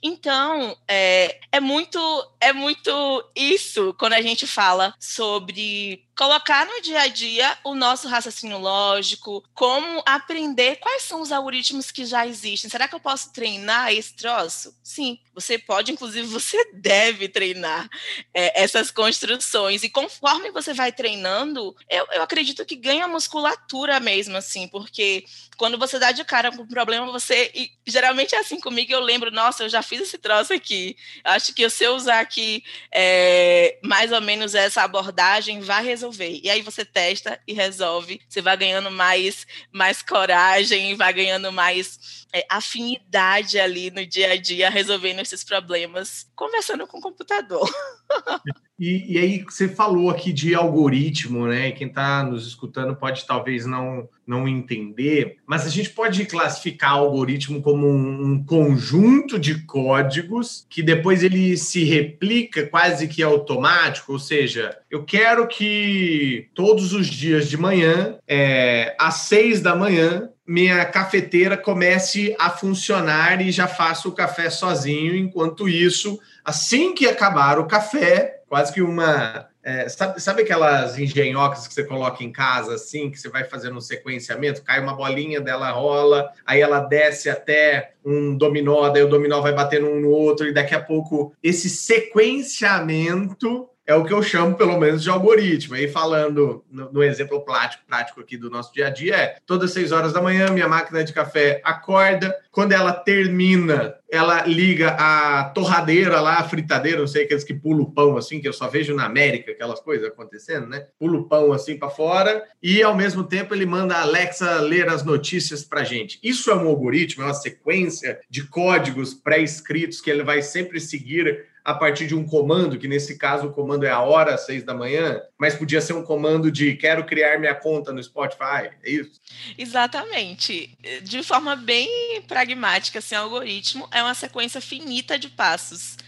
[0.03, 1.99] Então, é, é muito
[2.40, 2.90] é muito
[3.35, 9.44] isso quando a gente fala sobre colocar no dia a dia o nosso raciocínio lógico,
[9.54, 12.68] como aprender quais são os algoritmos que já existem.
[12.68, 14.74] Será que eu posso treinar esse troço?
[14.83, 17.88] Sim, você pode, inclusive você deve treinar
[18.35, 19.85] é, essas construções.
[19.85, 25.24] E conforme você vai treinando, eu, eu acredito que ganha musculatura mesmo, assim, porque
[25.57, 27.52] quando você dá de cara com um problema, você.
[27.54, 30.96] E geralmente é assim comigo, eu lembro, nossa, eu já fiz esse troço aqui.
[31.22, 36.08] Acho que se eu usar aqui é, mais ou menos essa abordagem, vai resolver.
[36.42, 38.21] E aí você testa e resolve.
[38.29, 44.37] Você vai ganhando mais, mais coragem, vai ganhando mais é, afinidade ali no dia a
[44.37, 47.68] dia, resolvendo esses problemas, conversando com o computador.
[48.79, 51.73] E, e, aí você falou aqui de algoritmo, né?
[51.73, 57.61] Quem está nos escutando pode talvez não, não entender, mas a gente pode classificar algoritmo
[57.61, 64.19] como um, um conjunto de códigos que depois ele se replica quase que automático, ou
[64.19, 70.85] seja, eu quero que todos os dias de manhã, é, às seis da manhã, minha
[70.87, 75.14] cafeteira comece a funcionar e já faço o café sozinho.
[75.14, 79.49] Enquanto isso, assim que acabar o café, quase que uma.
[79.63, 83.77] É, sabe, sabe aquelas engenhocas que você coloca em casa, assim, que você vai fazendo
[83.77, 84.63] um sequenciamento?
[84.63, 89.53] Cai uma bolinha, dela rola, aí ela desce até um dominó, daí o dominó vai
[89.53, 94.55] batendo um no outro, e daqui a pouco esse sequenciamento é o que eu chamo,
[94.55, 95.74] pelo menos, de algoritmo.
[95.74, 99.72] Aí, falando no, no, exemplo prático, prático aqui do nosso dia a dia, é todas
[99.72, 102.37] seis horas da manhã, minha máquina de café acorda.
[102.51, 107.85] Quando ela termina, ela liga a torradeira lá, a fritadeira, não sei, aqueles que pulam
[107.85, 110.87] o pão assim, que eu só vejo na América, aquelas coisas acontecendo, né?
[110.98, 114.90] Pula o pão assim para fora e, ao mesmo tempo, ele manda a Alexa ler
[114.90, 116.18] as notícias para gente.
[116.22, 121.46] Isso é um algoritmo, é uma sequência de códigos pré-escritos que ele vai sempre seguir
[121.68, 124.62] a partir de um comando, que nesse caso o comando é a hora às seis
[124.64, 128.90] da manhã, mas podia ser um comando de quero criar minha conta no Spotify, é
[128.90, 129.20] isso?
[129.59, 130.70] Exatamente.
[131.02, 135.98] De forma bem pragmática, assim, o algoritmo é uma sequência finita de passos.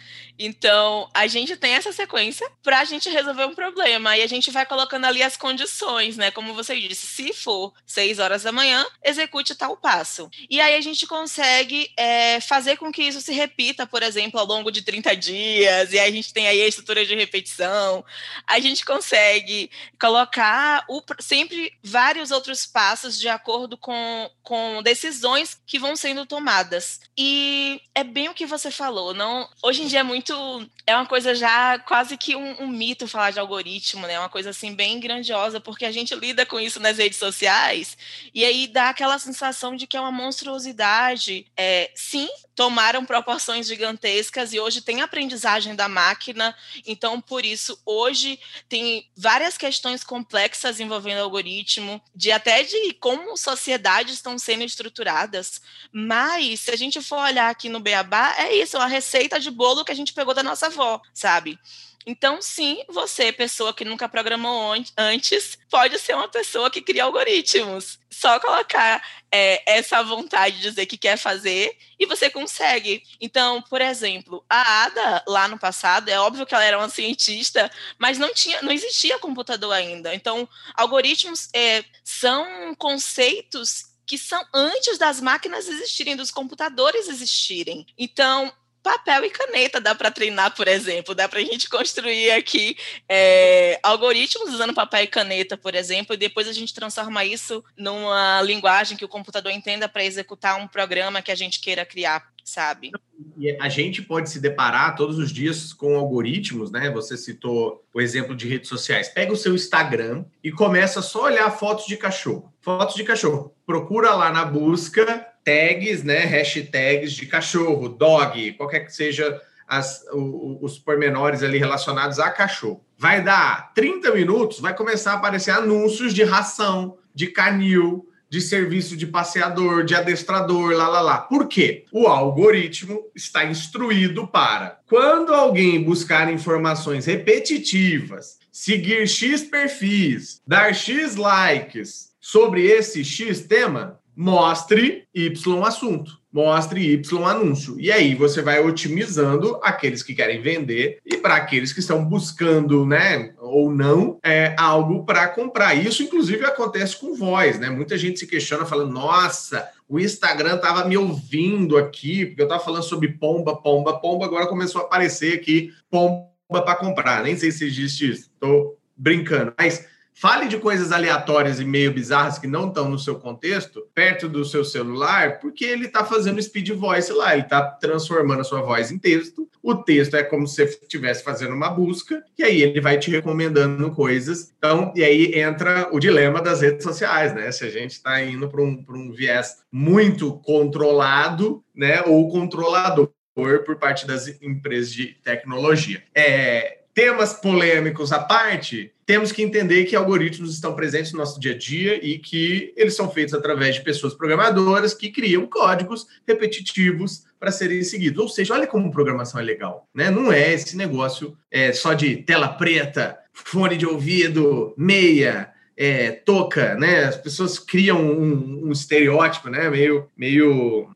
[0.43, 4.17] Então, a gente tem essa sequência para a gente resolver um problema.
[4.17, 6.31] E a gente vai colocando ali as condições, né?
[6.31, 10.31] Como você disse, se for 6 horas da manhã, execute tal passo.
[10.49, 14.47] E aí a gente consegue é, fazer com que isso se repita, por exemplo, ao
[14.47, 15.93] longo de 30 dias.
[15.93, 18.03] E aí a gente tem aí a estrutura de repetição.
[18.47, 25.79] A gente consegue colocar o, sempre vários outros passos de acordo com, com decisões que
[25.79, 26.99] vão sendo tomadas.
[27.15, 29.13] E é bem o que você falou.
[29.13, 30.71] Não, hoje em dia é muito muito.
[30.87, 34.19] É uma coisa já quase que um, um, mito falar de algoritmo, né?
[34.19, 37.97] Uma coisa assim bem grandiosa, porque a gente lida com isso nas redes sociais
[38.35, 41.47] e aí dá aquela sensação de que é uma monstruosidade.
[41.57, 46.55] É, sim, tomaram proporções gigantescas e hoje tem aprendizagem da máquina,
[46.87, 48.39] então por isso hoje
[48.69, 55.63] tem várias questões complexas envolvendo algoritmo, de até de como sociedades estão sendo estruturadas.
[55.93, 59.51] Mas se a gente for olhar aqui no Beabá, é isso, é uma receita de
[59.51, 61.59] bolo que a gente pegou da nossa avó, sabe?
[62.07, 67.99] Então, sim, você, pessoa que nunca programou antes, pode ser uma pessoa que cria algoritmos.
[68.11, 73.03] Só colocar é, essa vontade de dizer que quer fazer e você consegue.
[73.21, 77.71] Então, por exemplo, a Ada, lá no passado, é óbvio que ela era uma cientista,
[77.99, 80.15] mas não, tinha, não existia computador ainda.
[80.15, 87.87] Então, algoritmos é, são conceitos que são antes das máquinas existirem, dos computadores existirem.
[87.97, 92.77] Então, papel e caneta dá para treinar, por exemplo, dá para a gente construir aqui
[93.09, 98.41] é, algoritmos usando papel e caneta, por exemplo, e depois a gente transforma isso numa
[98.43, 102.91] linguagem que o computador entenda para executar um programa que a gente queira criar, sabe?
[103.37, 106.91] E a gente pode se deparar todos os dias com algoritmos, né?
[106.91, 109.09] Você citou o exemplo de redes sociais.
[109.09, 112.53] Pega o seu Instagram e começa só a olhar fotos de cachorro.
[112.61, 113.55] Fotos de cachorro.
[113.67, 120.79] Procura lá na busca tags, né, hashtags de cachorro, dog, qualquer que seja as, os
[120.79, 122.85] pormenores ali relacionados a cachorro.
[122.97, 128.97] Vai dar 30 minutos, vai começar a aparecer anúncios de ração, de canil, de serviço
[128.97, 131.19] de passeador, de adestrador, lá, lá, lá.
[131.19, 131.85] Por quê?
[131.93, 141.17] O algoritmo está instruído para, quando alguém buscar informações repetitivas, seguir X perfis, dar X
[141.17, 145.33] likes sobre esse X tema, mostre Y
[145.65, 147.81] assunto, mostre Y anúncio.
[147.81, 152.85] E aí você vai otimizando aqueles que querem vender e para aqueles que estão buscando,
[152.85, 155.75] né, ou não, é, algo para comprar.
[155.75, 157.71] Isso, inclusive, acontece com voz, né?
[157.71, 162.63] Muita gente se questiona falando, nossa, o Instagram estava me ouvindo aqui, porque eu estava
[162.63, 167.25] falando sobre pomba, pomba, pomba, agora começou a aparecer aqui pomba para comprar.
[167.25, 169.55] Nem sei se existe isso, estou brincando.
[169.59, 169.87] Mas
[170.21, 174.45] Fale de coisas aleatórias e meio bizarras que não estão no seu contexto, perto do
[174.45, 178.91] seu celular, porque ele está fazendo speed voice lá, ele está transformando a sua voz
[178.91, 179.49] em texto.
[179.63, 183.11] O texto é como se você estivesse fazendo uma busca, e aí ele vai te
[183.11, 184.53] recomendando coisas.
[184.59, 187.51] Então, e aí entra o dilema das redes sociais, né?
[187.51, 192.03] Se a gente está indo para um, um viés muito controlado, né?
[192.03, 196.03] Ou controlador por parte das empresas de tecnologia.
[196.15, 201.55] É, temas polêmicos à parte, temos que entender que algoritmos estão presentes no nosso dia
[201.55, 207.25] a dia e que eles são feitos através de pessoas programadoras que criam códigos repetitivos
[207.39, 208.21] para serem seguidos.
[208.21, 210.11] Ou seja, olha como programação é legal, né?
[210.11, 216.75] Não é esse negócio é, só de tela preta, fone de ouvido, meia, é, toca,
[216.75, 217.05] né?
[217.05, 219.71] As pessoas criam um, um estereótipo, né?
[219.71, 220.91] Meio, meio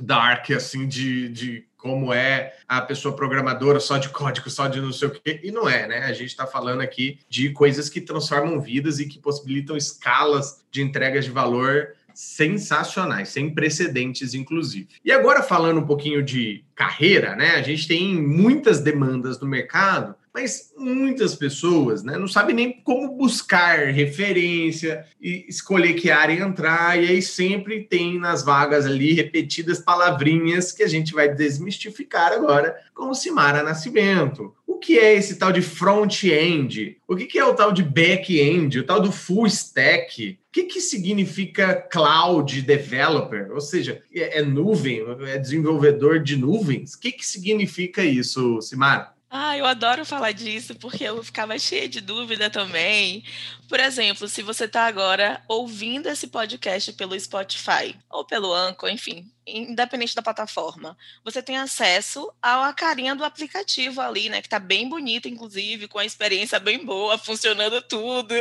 [0.00, 4.90] dark, assim, de, de como é a pessoa programadora só de código, só de não
[4.90, 5.98] sei o quê, e não é, né?
[5.98, 10.80] A gente está falando aqui de coisas que transformam vidas e que possibilitam escalas de
[10.80, 14.88] entregas de valor sensacionais, sem precedentes, inclusive.
[15.04, 17.56] E agora, falando um pouquinho de carreira, né?
[17.56, 23.16] A gente tem muitas demandas no mercado mas muitas pessoas né, não sabem nem como
[23.16, 29.78] buscar referência e escolher que área entrar, e aí sempre tem nas vagas ali repetidas
[29.78, 34.52] palavrinhas que a gente vai desmistificar agora com Simara Nascimento.
[34.66, 36.98] O que é esse tal de front-end?
[37.06, 38.80] O que é o tal de back-end?
[38.80, 40.36] O tal do full stack?
[40.48, 43.52] O que, que significa cloud developer?
[43.52, 45.00] Ou seja, é, é nuvem?
[45.28, 46.94] É desenvolvedor de nuvens?
[46.94, 49.13] O que, que significa isso, Simara?
[49.36, 53.24] Ah, eu adoro falar disso porque eu ficava cheia de dúvida também.
[53.68, 59.28] Por exemplo, se você está agora ouvindo esse podcast pelo Spotify ou pelo Anchor, enfim,
[59.44, 64.40] independente da plataforma, você tem acesso à carinha do aplicativo ali, né?
[64.40, 68.34] Que tá bem bonito, inclusive, com a experiência bem boa, funcionando tudo.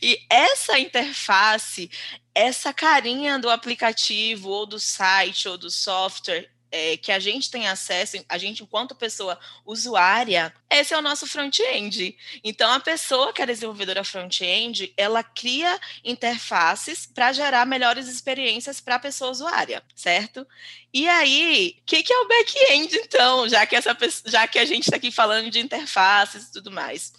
[0.00, 1.90] E essa interface,
[2.34, 7.68] essa carinha do aplicativo, ou do site, ou do software, é, que a gente tem
[7.68, 12.16] acesso, a gente enquanto pessoa usuária, esse é o nosso front-end.
[12.42, 18.94] Então, a pessoa que é desenvolvedora front-end, ela cria interfaces para gerar melhores experiências para
[18.94, 20.46] a pessoa usuária, certo?
[20.92, 24.64] E aí, o que, que, é o back-end, então, já que, essa, já que a
[24.64, 27.12] gente está aqui falando de interfaces e tudo mais?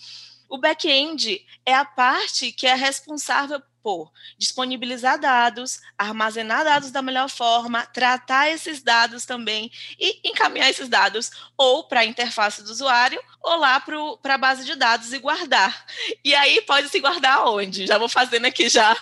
[0.50, 7.30] O back-end é a parte que é responsável por disponibilizar dados, armazenar dados da melhor
[7.30, 9.70] forma, tratar esses dados também
[10.00, 13.80] e encaminhar esses dados ou para a interface do usuário ou lá
[14.22, 15.86] para a base de dados e guardar.
[16.24, 17.86] E aí pode se guardar onde?
[17.86, 18.96] Já vou fazendo aqui já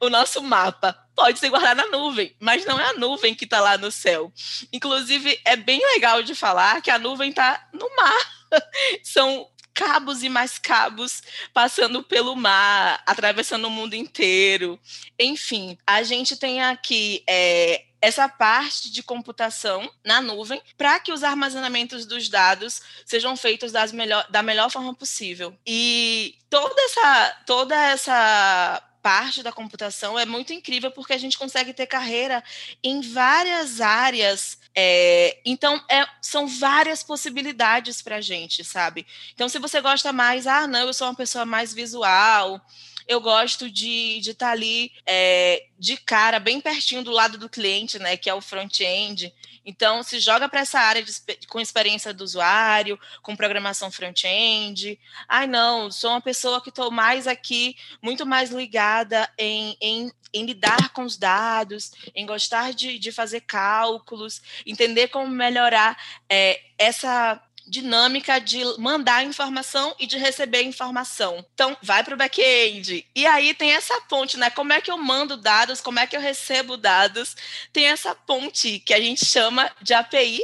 [0.00, 0.96] o nosso mapa.
[1.16, 4.32] Pode se guardar na nuvem, mas não é a nuvem que está lá no céu.
[4.72, 8.38] Inclusive, é bem legal de falar que a nuvem está no mar.
[9.02, 9.48] São
[9.78, 11.22] cabos e mais cabos
[11.54, 14.76] passando pelo mar, atravessando o mundo inteiro.
[15.16, 21.22] Enfim, a gente tem aqui é, essa parte de computação na nuvem para que os
[21.22, 25.56] armazenamentos dos dados sejam feitos melhor, da melhor forma possível.
[25.64, 31.72] E toda essa, toda essa parte da computação é muito incrível porque a gente consegue
[31.72, 32.42] ter carreira
[32.82, 34.58] em várias áreas.
[34.74, 39.06] É, então, é, são várias possibilidades para a gente, sabe?
[39.34, 42.60] Então, se você gosta mais, ah, não, eu sou uma pessoa mais visual,
[43.08, 47.98] eu gosto de estar tá ali é, de cara, bem pertinho do lado do cliente,
[47.98, 49.32] né, que é o front-end.
[49.64, 51.12] Então, se joga para essa área de,
[51.48, 54.98] com experiência do usuário, com programação front-end.
[55.26, 60.44] Ai, não, sou uma pessoa que estou mais aqui, muito mais ligada em, em, em,
[60.44, 67.42] lidar com os dados, em gostar de, de fazer cálculos, entender como melhorar é, essa
[67.68, 71.44] dinâmica de mandar informação e de receber informação.
[71.54, 73.06] Então, vai para o back-end.
[73.14, 74.50] E aí tem essa ponte, né?
[74.50, 77.36] Como é que eu mando dados, como é que eu recebo dados?
[77.72, 80.40] Tem essa ponte que a gente chama de API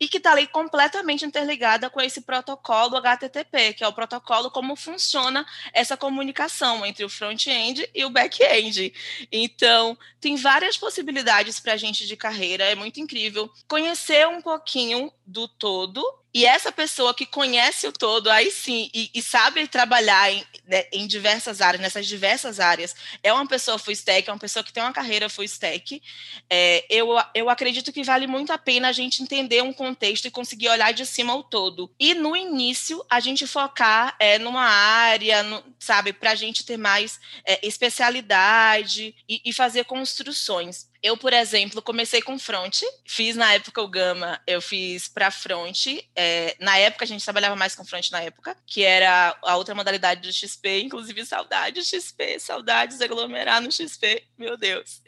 [0.00, 4.76] e que está ali completamente interligada com esse protocolo HTTP, que é o protocolo como
[4.76, 8.92] funciona essa comunicação entre o front-end e o back-end.
[9.30, 15.12] Então, tem várias possibilidades para a gente de carreira, é muito incrível conhecer um pouquinho
[15.24, 16.04] do todo
[16.34, 20.84] e essa pessoa que conhece o todo, aí sim, e, e sabe trabalhar em, né,
[20.92, 24.72] em, diversas áreas, nessas diversas áreas, é uma pessoa full stack, é uma pessoa que
[24.72, 26.02] tem uma carreira full stack.
[26.50, 30.30] É, eu, eu acredito que vale muito a pena a gente entender um contexto e
[30.30, 31.88] conseguir olhar de cima ao todo.
[32.00, 36.76] E no início, a gente focar é, numa área, no, sabe, para a gente ter
[36.76, 40.92] mais é, especialidade e, e fazer construções.
[41.04, 45.84] Eu, por exemplo, comecei com front, fiz na época o Gama, eu fiz para front.
[46.16, 49.74] É, na época, a gente trabalhava mais com front na época, que era a outra
[49.74, 55.02] modalidade do XP, inclusive saudades XP, saudades aglomerar no XP, meu Deus.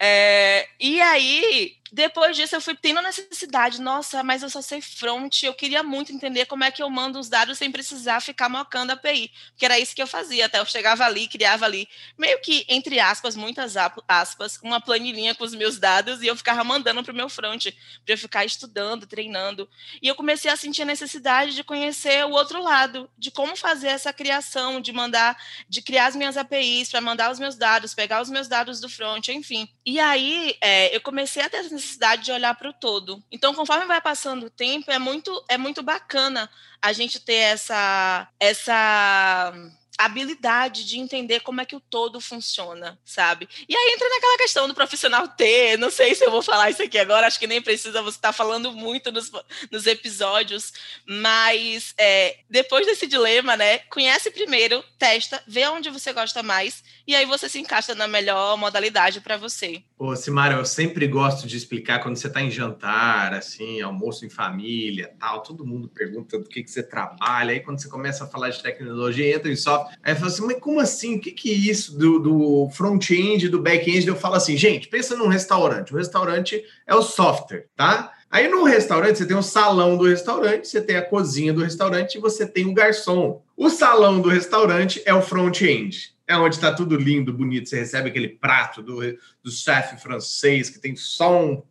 [0.00, 3.80] É, e aí, depois disso, eu fui tendo necessidade.
[3.80, 5.42] Nossa, mas eu só sei front.
[5.42, 8.90] Eu queria muito entender como é que eu mando os dados sem precisar ficar mocando
[8.90, 9.30] a API.
[9.50, 10.46] Porque era isso que eu fazia.
[10.46, 13.76] Até eu chegava ali, criava ali, meio que, entre aspas, muitas
[14.08, 17.66] aspas, uma planilhinha com os meus dados e eu ficava mandando para o meu front,
[18.04, 19.68] para eu ficar estudando, treinando.
[20.02, 23.88] E eu comecei a sentir a necessidade de conhecer o outro lado, de como fazer
[23.88, 25.36] essa criação, de mandar,
[25.68, 28.88] de criar as minhas APIs para mandar os meus dados, pegar os meus dados do
[28.88, 29.68] front, enfim.
[29.84, 33.22] E aí é, eu comecei a ter necessidade de olhar para o todo.
[33.30, 36.50] Então, conforme vai passando o tempo, é muito, é muito bacana
[36.82, 39.52] a gente ter essa, essa
[39.98, 43.48] habilidade de entender como é que o todo funciona, sabe?
[43.68, 46.82] E aí entra naquela questão do profissional ter, não sei se eu vou falar isso
[46.82, 49.30] aqui agora, acho que nem precisa, você está falando muito nos,
[49.70, 50.72] nos episódios,
[51.06, 57.14] mas é, depois desse dilema, né, conhece primeiro, testa, vê onde você gosta mais, e
[57.14, 59.82] aí você se encaixa na melhor modalidade para você.
[59.98, 64.28] Ô, Simara, eu sempre gosto de explicar quando você está em jantar, assim, almoço em
[64.28, 68.26] família, tal, todo mundo pergunta do que, que você trabalha, aí quando você começa a
[68.26, 71.16] falar de tecnologia, entra em software, Aí fala assim, mas como assim?
[71.16, 74.06] O que, que é isso do, do front-end, do back-end?
[74.06, 75.94] Eu falo assim, gente, pensa num restaurante.
[75.94, 78.12] O restaurante é o software, tá?
[78.30, 82.16] Aí no restaurante, você tem o salão do restaurante, você tem a cozinha do restaurante
[82.16, 83.40] e você tem o garçom.
[83.56, 86.15] O salão do restaurante é o front-end.
[86.28, 87.68] É onde está tudo lindo, bonito.
[87.68, 89.00] Você recebe aquele prato do,
[89.42, 91.62] do chefe francês que tem só um,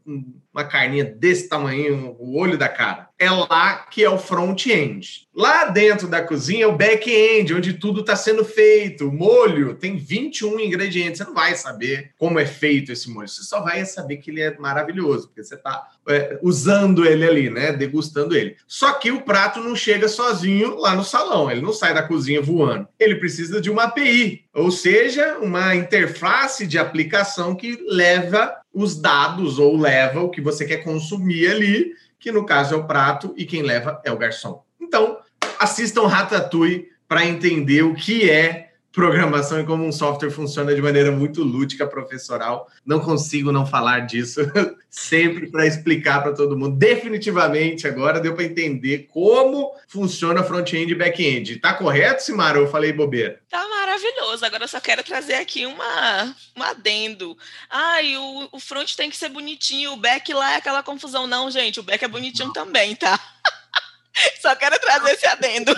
[0.54, 3.10] uma carninha desse tamanho, o olho da cara.
[3.17, 5.25] É lá que é o front-end.
[5.34, 9.08] Lá dentro da cozinha é o back-end, onde tudo está sendo feito.
[9.08, 11.17] O molho tem 21 ingredientes.
[11.17, 13.28] Você não vai saber como é feito esse molho.
[13.28, 17.49] Você só vai saber que ele é maravilhoso, porque você está é, usando ele ali,
[17.49, 17.73] né?
[17.73, 18.56] Degustando ele.
[18.67, 21.51] Só que o prato não chega sozinho lá no salão.
[21.51, 22.88] Ele não sai da cozinha voando.
[22.99, 29.58] Ele precisa de uma API, ou seja, uma interface de aplicação que leva os dados
[29.58, 31.93] ou leva o que você quer consumir ali,
[32.26, 34.64] que no caso é o prato e quem leva é o garçom.
[34.82, 35.20] Então,
[35.60, 41.12] assistam Ratatouille para entender o que é programação e como um software funciona de maneira
[41.12, 42.68] muito lúdica, professoral.
[42.84, 44.41] Não consigo não falar disso
[44.89, 46.78] sempre para explicar para todo mundo.
[46.78, 51.58] Definitivamente agora deu para entender como funciona front-end e back-end.
[51.58, 52.58] Tá correto, Simara?
[52.58, 53.39] Eu falei bobeira.
[53.52, 53.64] Tá
[53.96, 54.46] maravilhoso.
[54.46, 57.38] Agora eu só quero trazer aqui uma, um adendo.
[58.04, 61.26] E o, o front tem que ser bonitinho, o back lá é aquela confusão.
[61.26, 63.20] Não, gente, o back é bonitinho também, tá?
[64.41, 65.76] Só quero trazer esse adendo.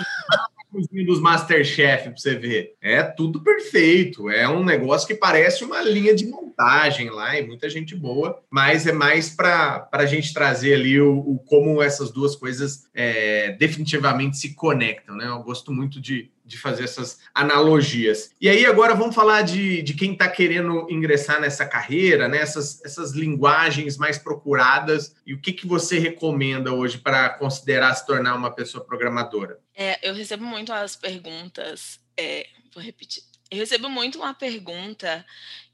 [1.06, 2.76] dos Masterchef para você ver.
[2.80, 4.30] É tudo perfeito.
[4.30, 8.86] É um negócio que parece uma linha de montagem lá e muita gente boa, mas
[8.86, 14.36] é mais para a gente trazer ali o, o, como essas duas coisas é, definitivamente
[14.36, 15.16] se conectam.
[15.16, 15.26] Né?
[15.26, 18.32] Eu gosto muito de, de fazer essas analogias.
[18.40, 22.38] E aí, agora vamos falar de, de quem está querendo ingressar nessa carreira, né?
[22.38, 28.06] essas, essas linguagens mais procuradas e o que, que você recomenda hoje para considerar se
[28.06, 29.58] tornar uma pessoa programadora?
[29.74, 33.22] É, eu recebo muito as perguntas, é, vou repetir.
[33.50, 35.24] Eu recebo muito uma pergunta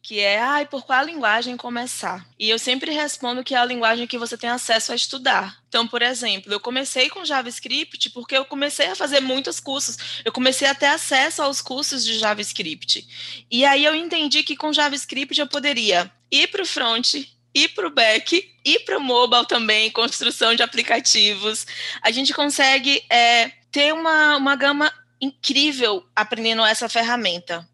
[0.05, 2.27] que é, ai, por qual linguagem começar?
[2.39, 5.57] E eu sempre respondo que é a linguagem que você tem acesso a estudar.
[5.67, 10.21] Então, por exemplo, eu comecei com JavaScript porque eu comecei a fazer muitos cursos.
[10.23, 13.09] Eu comecei a ter acesso aos cursos de JavaScript.
[13.51, 17.15] E aí eu entendi que com JavaScript eu poderia ir para o front,
[17.55, 21.67] ir para o back, ir para o mobile também, construção de aplicativos.
[22.03, 27.67] A gente consegue é, ter uma, uma gama incrível aprendendo essa ferramenta.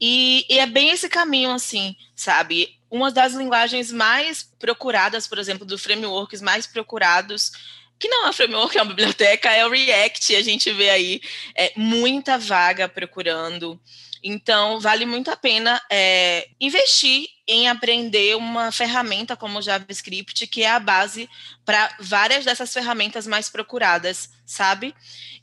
[0.00, 2.78] E, e, é bem esse caminho, assim, sabe?
[2.90, 7.52] Uma das linguagens mais procuradas, por exemplo, dos frameworks mais procurados,
[7.98, 10.36] que não é um framework, é uma biblioteca, é o React.
[10.36, 11.20] A gente vê aí
[11.54, 13.78] é, muita vaga procurando.
[14.22, 20.62] Então, vale muito a pena é, investir em aprender uma ferramenta como o JavaScript, que
[20.62, 21.28] é a base
[21.64, 24.94] para várias dessas ferramentas mais procuradas, sabe?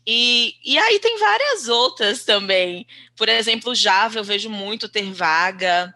[0.05, 2.85] E, e aí tem várias outras também.
[3.15, 5.93] Por exemplo, Java eu vejo muito ter vaga.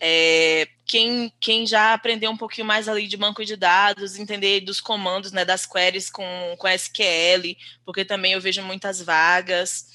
[0.00, 4.80] É, quem, quem já aprendeu um pouquinho mais ali de banco de dados, entender dos
[4.80, 6.24] comandos, né, das queries com,
[6.58, 9.86] com SQL, porque também eu vejo muitas vagas.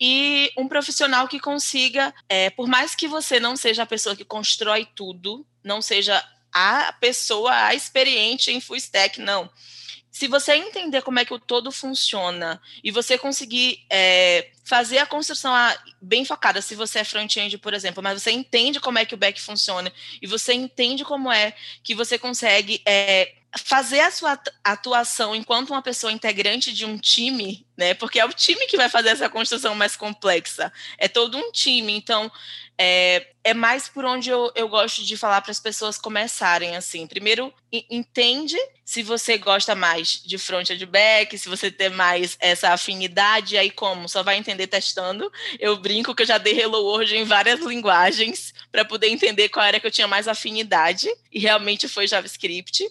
[0.00, 4.24] E um profissional que consiga, é, por mais que você não seja a pessoa que
[4.24, 6.22] constrói tudo, não seja
[6.52, 9.50] a pessoa a experiente em full stack, não
[10.18, 15.06] se você entender como é que o todo funciona e você conseguir é, fazer a
[15.06, 15.52] construção
[16.02, 19.16] bem focada, se você é front-end, por exemplo, mas você entende como é que o
[19.16, 21.54] back funciona e você entende como é
[21.84, 27.64] que você consegue é, fazer a sua atuação enquanto uma pessoa integrante de um time,
[27.76, 27.94] né?
[27.94, 30.72] Porque é o time que vai fazer essa construção mais complexa.
[30.98, 31.92] É todo um time.
[31.92, 32.28] Então,
[32.80, 37.08] é, é mais por onde eu, eu gosto de falar para as pessoas começarem assim.
[37.08, 42.36] Primeiro, entende se você gosta mais de front ou de back, se você tem mais
[42.38, 44.08] essa afinidade, aí como?
[44.08, 45.30] Só vai entender testando.
[45.58, 49.66] Eu brinco que eu já dei Hello World em várias linguagens para poder entender qual
[49.66, 52.88] era que eu tinha mais afinidade, e realmente foi JavaScript.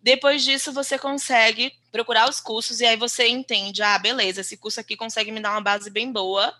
[0.00, 4.78] Depois disso, você consegue procurar os cursos e aí você entende, ah, beleza, esse curso
[4.78, 6.54] aqui consegue me dar uma base bem boa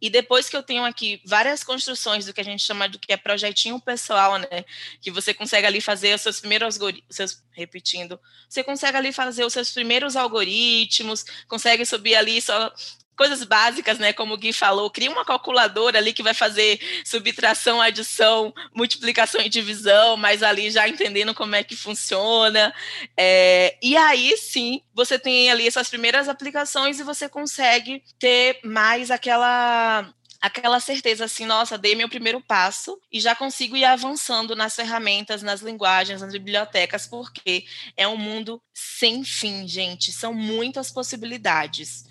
[0.00, 3.12] e depois que eu tenho aqui várias construções do que a gente chama do que
[3.12, 4.64] é projetinho pessoal, né?
[5.00, 6.78] Que você consegue ali fazer os seus primeiros
[7.10, 12.72] seus repetindo, você consegue ali fazer os seus primeiros algoritmos, consegue subir ali só
[13.16, 14.12] coisas básicas, né?
[14.12, 19.48] Como o Gui falou, cria uma calculadora ali que vai fazer subtração, adição, multiplicação e
[19.48, 22.74] divisão, mas ali já entendendo como é que funciona.
[23.16, 29.10] É, e aí sim, você tem ali essas primeiras aplicações e você consegue ter mais
[29.10, 34.76] aquela aquela certeza assim, nossa, dei meu primeiro passo e já consigo ir avançando nas
[34.76, 37.64] ferramentas, nas linguagens, nas bibliotecas, porque
[37.96, 40.12] é um mundo sem fim, gente.
[40.12, 42.05] São muitas possibilidades.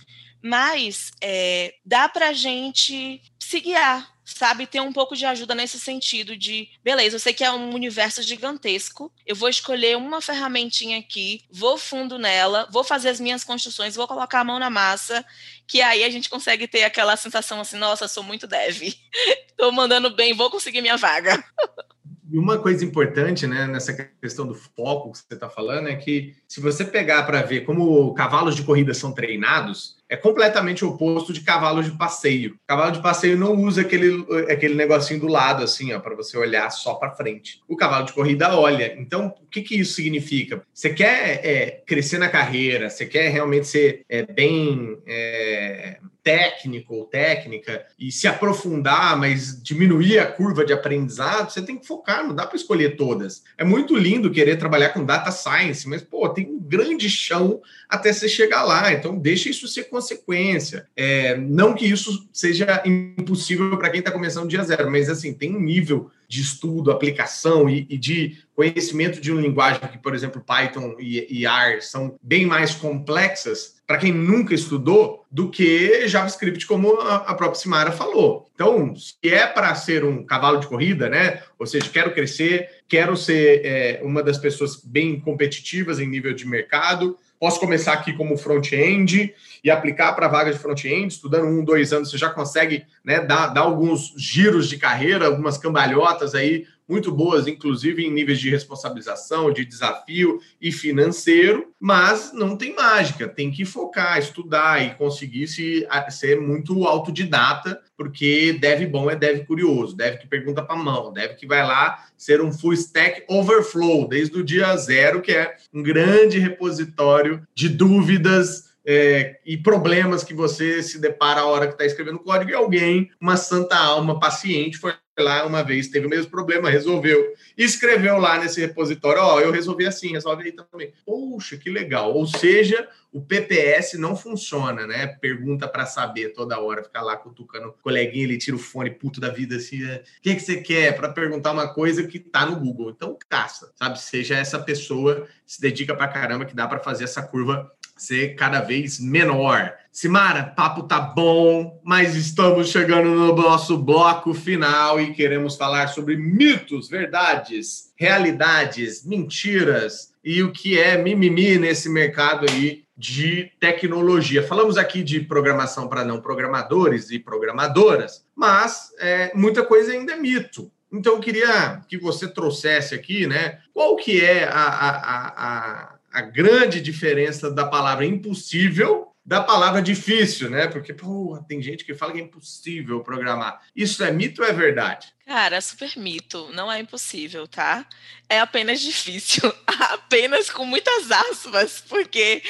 [0.48, 4.68] Mas é, dá para a gente se guiar, sabe?
[4.68, 8.22] Ter um pouco de ajuda nesse sentido de, beleza, eu sei que é um universo
[8.22, 13.96] gigantesco, eu vou escolher uma ferramentinha aqui, vou fundo nela, vou fazer as minhas construções,
[13.96, 15.26] vou colocar a mão na massa,
[15.66, 18.94] que aí a gente consegue ter aquela sensação assim, nossa, sou muito dev,
[19.58, 21.44] tô mandando bem, vou conseguir minha vaga.
[22.32, 26.60] uma coisa importante né, nessa questão do foco que você está falando é que se
[26.60, 31.84] você pegar para ver como cavalos de corrida são treinados, é completamente oposto de cavalo
[31.84, 32.58] de passeio.
[32.68, 36.70] Cavalo de passeio não usa aquele, aquele negocinho do lado, assim, ó, para você olhar
[36.70, 37.62] só para frente.
[37.68, 38.96] O cavalo de corrida olha.
[39.00, 40.62] Então, o que, que isso significa?
[40.74, 44.98] Você quer é, crescer na carreira, você quer realmente ser é, bem.
[45.08, 51.78] É, técnico ou técnica e se aprofundar, mas diminuir a curva de aprendizado, você tem
[51.78, 53.44] que focar, não dá para escolher todas.
[53.56, 58.12] É muito lindo querer trabalhar com data science, mas pô, tem um grande chão até
[58.12, 60.88] você chegar lá, então deixa isso ser consequência.
[60.96, 65.56] É, não que isso seja impossível para quem está começando dia zero, mas assim, tem
[65.56, 70.44] um nível de estudo, aplicação e, e, de conhecimento de uma linguagem que, por exemplo,
[70.46, 76.66] Python e, e R são bem mais complexas para quem nunca estudou do que JavaScript,
[76.66, 78.50] como a, própria Simara falou.
[78.56, 81.44] Então, se é para ser um cavalo de corrida, né?
[81.60, 86.48] Ou seja, quero crescer, quero ser é, uma das pessoas bem competitivas em nível de
[86.48, 89.34] mercado, Posso começar aqui como front-end
[89.64, 93.48] e aplicar para vaga de front-end, estudando um, dois anos, você já consegue né, dar,
[93.48, 99.52] dar alguns giros de carreira, algumas cambalhotas aí muito boas, inclusive em níveis de responsabilização,
[99.52, 105.88] de desafio e financeiro, mas não tem mágica, tem que focar, estudar e conseguir se,
[106.10, 111.36] ser muito autodidata, porque deve bom é deve curioso, deve que pergunta para mão, deve
[111.36, 115.82] que vai lá ser um full stack overflow desde o dia zero, que é um
[115.82, 121.86] grande repositório de dúvidas é, e problemas que você se depara a hora que está
[121.86, 124.94] escrevendo código e alguém, uma santa alma paciente, foi
[125.24, 127.34] lá uma vez, teve o mesmo problema, resolveu.
[127.58, 130.94] Escreveu lá nesse repositório, ó, oh, eu resolvi assim, resolve aí também.
[131.06, 132.14] Poxa, que legal.
[132.14, 135.08] Ou seja, o PPS não funciona, né?
[135.08, 139.22] Pergunta para saber toda hora, ficar lá cutucando o coleguinha, ele tira o fone puto
[139.22, 140.96] da vida assim, o que, que você quer?
[140.96, 142.90] Para perguntar uma coisa que tá no Google.
[142.90, 144.02] Então, caça, sabe?
[144.02, 148.62] Seja essa pessoa, se dedica para caramba, que dá para fazer essa curva ser cada
[148.62, 149.74] vez menor.
[149.92, 156.18] Simara, papo tá bom, mas estamos chegando no nosso bloco final e queremos falar sobre
[156.18, 164.44] mitos, verdades, realidades, mentiras e o que é mimimi nesse mercado aí de tecnologia.
[164.44, 170.18] Falamos aqui de programação para não programadores e programadoras, mas é, muita coisa ainda é
[170.18, 170.70] mito.
[170.92, 173.60] Então eu queria que você trouxesse aqui, né?
[173.74, 180.52] Qual que é a, a, a a grande diferença da palavra impossível da palavra difícil,
[180.52, 180.68] né?
[180.68, 183.60] Porque, pô, tem gente que fala que é impossível programar.
[183.76, 185.08] Isso é mito ou é verdade?
[185.26, 186.48] Cara, super mito.
[186.54, 187.88] Não é impossível, tá?
[188.30, 189.52] É apenas difícil.
[189.92, 192.44] apenas com muitas aspas, porque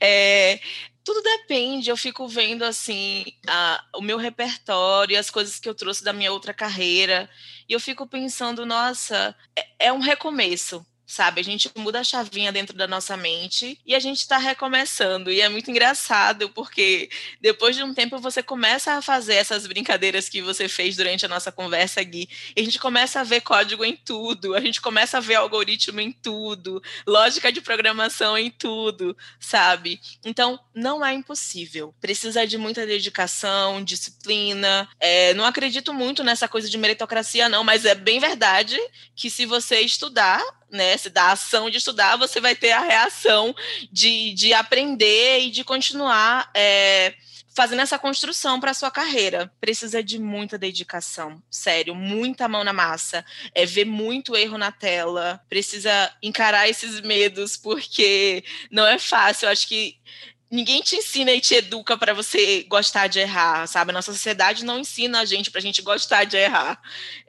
[0.00, 0.58] é,
[1.04, 1.90] tudo depende.
[1.90, 6.32] Eu fico vendo assim a, o meu repertório, as coisas que eu trouxe da minha
[6.32, 7.28] outra carreira,
[7.68, 11.40] e eu fico pensando, nossa, é, é um recomeço sabe?
[11.40, 15.30] A gente muda a chavinha dentro da nossa mente e a gente está recomeçando.
[15.30, 20.28] E é muito engraçado, porque depois de um tempo você começa a fazer essas brincadeiras
[20.28, 23.84] que você fez durante a nossa conversa, Gui, e a gente começa a ver código
[23.84, 29.16] em tudo, a gente começa a ver algoritmo em tudo, lógica de programação em tudo,
[29.38, 30.00] sabe?
[30.24, 31.94] Então, não é impossível.
[32.00, 34.88] Precisa de muita dedicação, disciplina.
[34.98, 38.78] É, não acredito muito nessa coisa de meritocracia, não, mas é bem verdade
[39.14, 40.42] que se você estudar,
[40.72, 40.96] né?
[40.96, 43.54] Se dá a ação de estudar, você vai ter a reação
[43.92, 47.14] de, de aprender e de continuar é,
[47.54, 49.52] fazendo essa construção para a sua carreira.
[49.60, 55.40] Precisa de muita dedicação, sério, muita mão na massa, é ver muito erro na tela,
[55.48, 59.46] precisa encarar esses medos, porque não é fácil.
[59.46, 59.98] Eu acho que
[60.50, 63.90] ninguém te ensina e te educa para você gostar de errar, sabe?
[63.90, 66.80] A nossa sociedade não ensina a gente para a gente gostar de errar.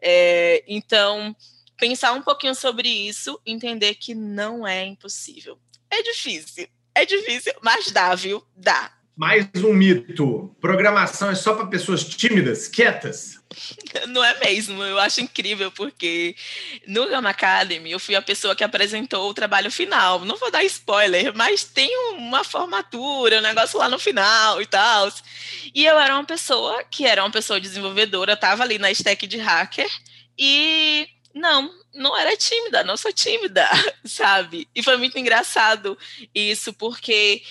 [0.02, 1.36] É, então
[1.84, 5.60] pensar um pouquinho sobre isso, entender que não é impossível.
[5.92, 6.66] É difícil,
[6.96, 8.42] é difícil, mas dá, viu?
[8.56, 8.90] Dá.
[9.14, 10.56] Mais um mito.
[10.62, 13.38] Programação é só para pessoas tímidas, quietas.
[14.08, 16.36] Não é mesmo, eu acho incrível, porque
[16.88, 20.26] no Gama Academy eu fui a pessoa que apresentou o trabalho final.
[20.26, 25.12] Não vou dar spoiler, mas tem uma formatura, um negócio lá no final e tal.
[25.76, 29.38] E eu era uma pessoa que era uma pessoa desenvolvedora, estava ali na stack de
[29.38, 29.90] hacker,
[30.40, 33.68] e não, não era tímida, não sou tímida,
[34.06, 34.68] sabe?
[34.76, 35.98] E foi muito engraçado
[36.34, 37.42] isso, porque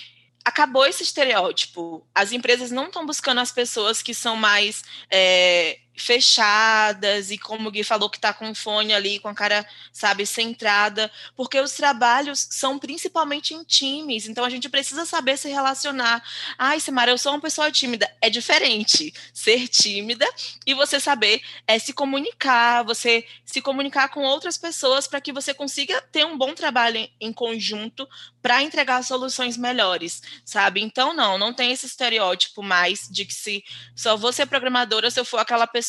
[0.43, 2.05] acabou esse estereótipo.
[2.13, 7.71] As empresas não estão buscando as pessoas que são mais é, fechadas e como o
[7.71, 12.47] Gui falou que está com fone ali, com a cara, sabe, centrada, porque os trabalhos
[12.49, 16.23] são principalmente em times, então a gente precisa saber se relacionar.
[16.57, 18.11] Ai, Simara, eu sou uma pessoa tímida.
[18.21, 20.27] É diferente ser tímida
[20.65, 25.53] e você saber é, se comunicar, você se comunicar com outras pessoas para que você
[25.53, 28.07] consiga ter um bom trabalho em conjunto
[28.41, 30.81] para entregar soluções melhores, sabe?
[30.81, 33.63] Então, não, não tem esse estereótipo mais de que se
[33.95, 35.82] só vou ser programadora se eu for aquela pessoa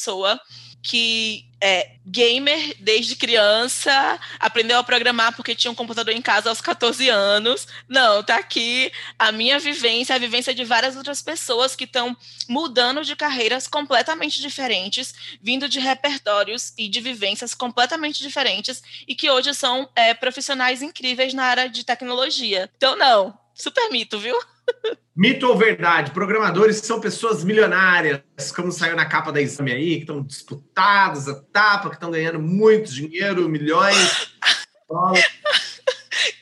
[0.84, 6.60] que é gamer desde criança, aprendeu a programar porque tinha um computador em casa aos
[6.60, 7.66] 14 anos.
[7.88, 12.14] Não, tá aqui a minha vivência, a vivência de várias outras pessoas que estão
[12.46, 19.30] mudando de carreiras completamente diferentes, vindo de repertórios e de vivências completamente diferentes e que
[19.30, 22.70] hoje são é, profissionais incríveis na área de tecnologia.
[22.76, 24.36] Então, não, super mito, viu?
[25.16, 26.10] Mito ou verdade?
[26.10, 28.20] Programadores são pessoas milionárias,
[28.54, 32.40] como saiu na capa da exame aí, que estão disputados a tapa, que estão ganhando
[32.40, 34.28] muito dinheiro, milhões.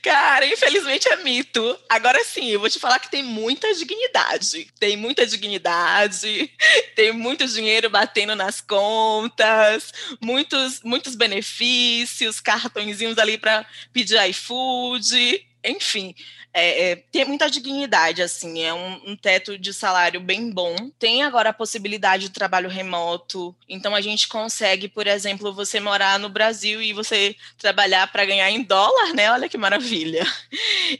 [0.02, 1.78] Cara, infelizmente é mito.
[1.88, 4.66] Agora sim, eu vou te falar que tem muita dignidade.
[4.80, 6.50] Tem muita dignidade,
[6.96, 16.14] tem muito dinheiro batendo nas contas, muitos, muitos benefícios, cartõezinhos ali para pedir iFood, enfim
[16.54, 20.76] é, é, tem muita dignidade, assim, é um, um, teto de salário bem bom.
[20.98, 26.18] Tem agora a possibilidade de trabalho remoto, então a gente consegue, por exemplo, você morar
[26.18, 29.30] no Brasil e você trabalhar para ganhar em dólar, né?
[29.32, 30.26] Olha que maravilha.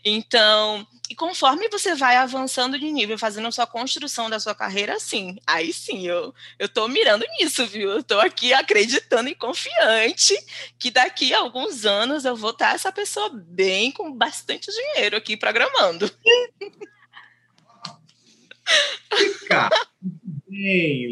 [0.05, 4.99] Então, e conforme você vai avançando de nível, fazendo a sua construção da sua carreira,
[4.99, 7.91] sim, aí sim, eu, eu tô mirando nisso, viu?
[7.91, 10.35] Eu tô aqui acreditando e confiante
[10.79, 15.37] que daqui a alguns anos eu vou estar essa pessoa bem, com bastante dinheiro aqui
[15.37, 16.11] programando.
[19.15, 19.69] Fica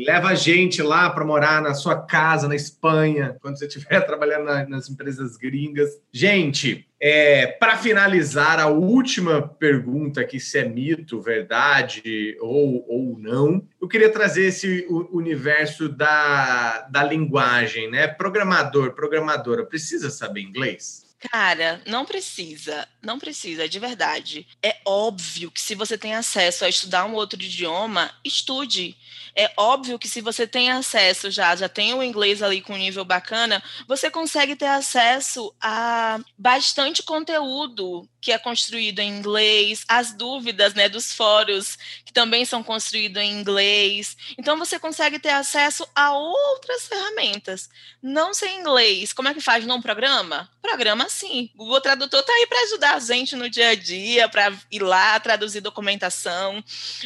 [0.04, 4.44] leva a gente lá para morar na sua casa na Espanha, quando você estiver trabalhando
[4.44, 5.90] na, nas empresas gringas.
[6.12, 13.66] Gente, é, para finalizar, a última pergunta aqui, se é mito, verdade ou, ou não,
[13.80, 18.06] eu queria trazer esse universo da, da linguagem, né?
[18.06, 21.09] Programador, programadora, precisa saber inglês?
[21.20, 24.46] Cara, não precisa, não precisa, de verdade.
[24.62, 28.96] É óbvio que se você tem acesso a estudar um outro idioma, estude.
[29.36, 33.04] É óbvio que se você tem acesso já, já tem o inglês ali com nível
[33.04, 40.74] bacana, você consegue ter acesso a bastante conteúdo que é construído em inglês, as dúvidas
[40.74, 44.16] né, dos fóruns que também são construídos em inglês.
[44.38, 47.70] Então você consegue ter acesso a outras ferramentas.
[48.02, 49.12] Não sem inglês.
[49.12, 50.50] Como é que faz num programa?
[50.60, 51.50] Programa sim.
[51.54, 54.82] O Google Tradutor está aí para ajudar a gente no dia a dia, para ir
[54.82, 56.62] lá traduzir documentação.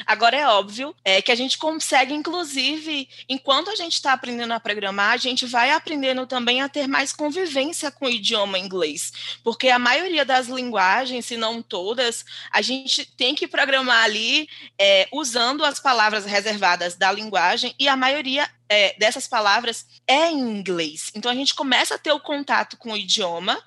[0.06, 4.60] Agora é óbvio é, que a gente consegue, inclusive, enquanto a gente está aprendendo a
[4.60, 9.12] programar, a gente vai aprendendo também a ter mais convivência com o idioma inglês.
[9.42, 14.48] Porque a maioria das linguagens linguagens, se não todas, a gente tem que programar ali
[14.78, 20.38] é, usando as palavras reservadas da linguagem e a maioria é, dessas palavras é em
[20.38, 21.10] inglês.
[21.14, 23.60] Então a gente começa a ter o contato com o idioma,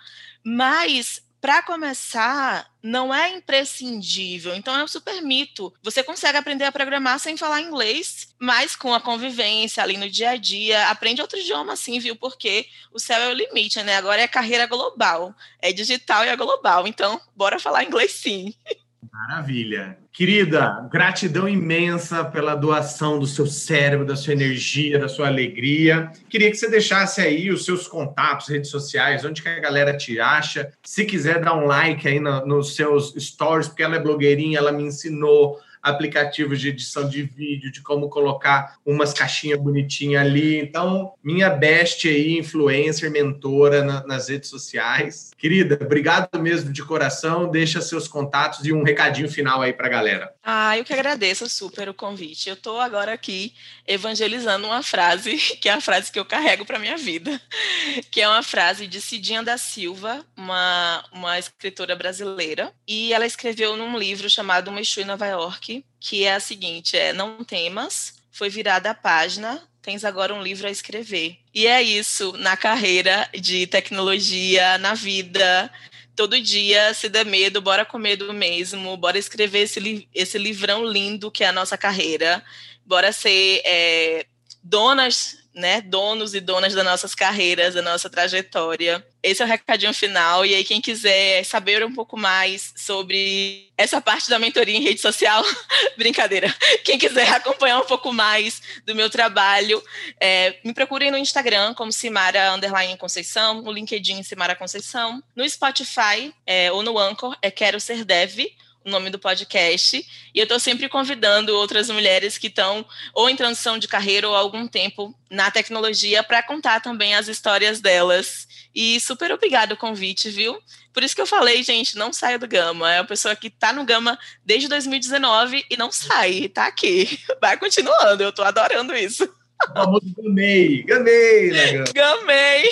[0.44, 4.56] mas para começar, não é imprescindível.
[4.56, 5.74] Então é um super mito.
[5.84, 10.32] Você consegue aprender a programar sem falar inglês, mas com a convivência ali no dia
[10.32, 12.16] a dia, aprende outro idioma assim, viu?
[12.16, 13.96] Porque o céu é o limite, né?
[13.96, 16.88] Agora é carreira global, é digital e é global.
[16.88, 18.54] Então, bora falar inglês sim.
[19.12, 19.98] Maravilha.
[20.12, 26.12] Querida, gratidão imensa pela doação do seu cérebro, da sua energia, da sua alegria.
[26.30, 30.20] Queria que você deixasse aí os seus contatos, redes sociais, onde que a galera te
[30.20, 30.72] acha.
[30.84, 34.72] Se quiser dar um like aí no, nos seus stories, porque ela é blogueirinha, ela
[34.72, 35.60] me ensinou
[35.90, 40.58] aplicativos de edição de vídeo, de como colocar umas caixinhas bonitinhas ali.
[40.58, 45.32] Então, minha best aí, influencer, mentora na, nas redes sociais.
[45.38, 47.50] Querida, obrigado mesmo de coração.
[47.50, 50.34] Deixa seus contatos e um recadinho final aí para a galera.
[50.44, 52.50] Ah, eu que agradeço super o convite.
[52.50, 53.54] Eu estou agora aqui
[53.86, 57.40] evangelizando uma frase, que é a frase que eu carrego para minha vida,
[58.12, 63.76] que é uma frase de Cidinha da Silva, uma, uma escritora brasileira, e ela escreveu
[63.76, 68.50] num livro chamado Uma em Nova York, que é a seguinte: é não temas, foi
[68.50, 71.38] virada a página, tens agora um livro a escrever.
[71.54, 75.72] E é isso na carreira de tecnologia, na vida.
[76.16, 80.86] Todo dia, se der medo, bora com medo mesmo, bora escrever esse, li esse livrão
[80.86, 82.44] lindo que é a nossa carreira,
[82.86, 84.26] bora ser é,
[84.64, 89.06] donas né, donos e donas das nossas carreiras, da nossa trajetória.
[89.24, 90.46] Esse é o recadinho final.
[90.46, 95.02] E aí, quem quiser saber um pouco mais sobre essa parte da mentoria em rede
[95.02, 95.44] social,
[95.98, 96.54] brincadeira.
[96.84, 99.84] Quem quiser acompanhar um pouco mais do meu trabalho,
[100.22, 106.34] é, me procurem no Instagram como Simara Underline Conceição, no LinkedIn Simara Conceição, no Spotify
[106.46, 108.40] é, ou no Anchor é Quero Ser Dev
[108.88, 109.98] o nome do podcast.
[110.34, 114.36] E eu estou sempre convidando outras mulheres que estão ou em transição de carreira ou
[114.36, 118.48] algum tempo na tecnologia para contar também as histórias delas.
[118.74, 120.58] E super obrigado o convite, viu?
[120.94, 122.92] Por isso que eu falei, gente, não saia do Gama.
[122.92, 127.20] É uma pessoa que está no Gama desde 2019 e não sai, está aqui.
[127.42, 129.28] Vai continuando, eu estou adorando isso.
[129.74, 132.70] Vamos, gamei, gamei, né, Gamei!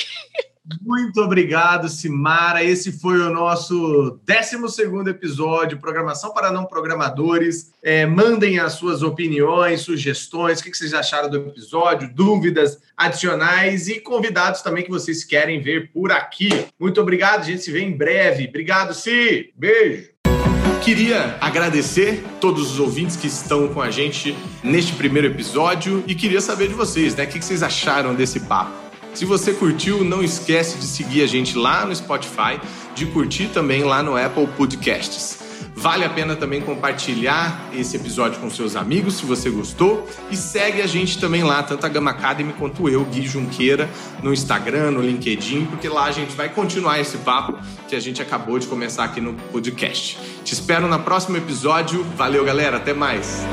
[0.82, 2.64] Muito obrigado, Simara.
[2.64, 7.72] Esse foi o nosso 12 episódio, Programação para Não Programadores.
[7.84, 14.00] É, mandem as suas opiniões, sugestões, o que vocês acharam do episódio, dúvidas adicionais e
[14.00, 16.50] convidados também que vocês querem ver por aqui.
[16.80, 18.48] Muito obrigado, a gente se vê em breve.
[18.48, 19.52] Obrigado, Si.
[19.56, 20.16] Beijo.
[20.84, 26.42] Queria agradecer todos os ouvintes que estão com a gente neste primeiro episódio e queria
[26.42, 27.24] saber de vocês, né?
[27.24, 28.85] O que vocês acharam desse papo?
[29.16, 32.60] Se você curtiu, não esquece de seguir a gente lá no Spotify,
[32.94, 35.40] de curtir também lá no Apple Podcasts.
[35.74, 40.06] Vale a pena também compartilhar esse episódio com seus amigos, se você gostou.
[40.30, 43.90] E segue a gente também lá, tanto a Gama Academy quanto eu, Gui Junqueira,
[44.22, 47.58] no Instagram, no LinkedIn, porque lá a gente vai continuar esse papo
[47.88, 50.20] que a gente acabou de começar aqui no podcast.
[50.44, 52.04] Te espero no próximo episódio.
[52.18, 52.78] Valeu, galera.
[52.78, 53.46] Até mais.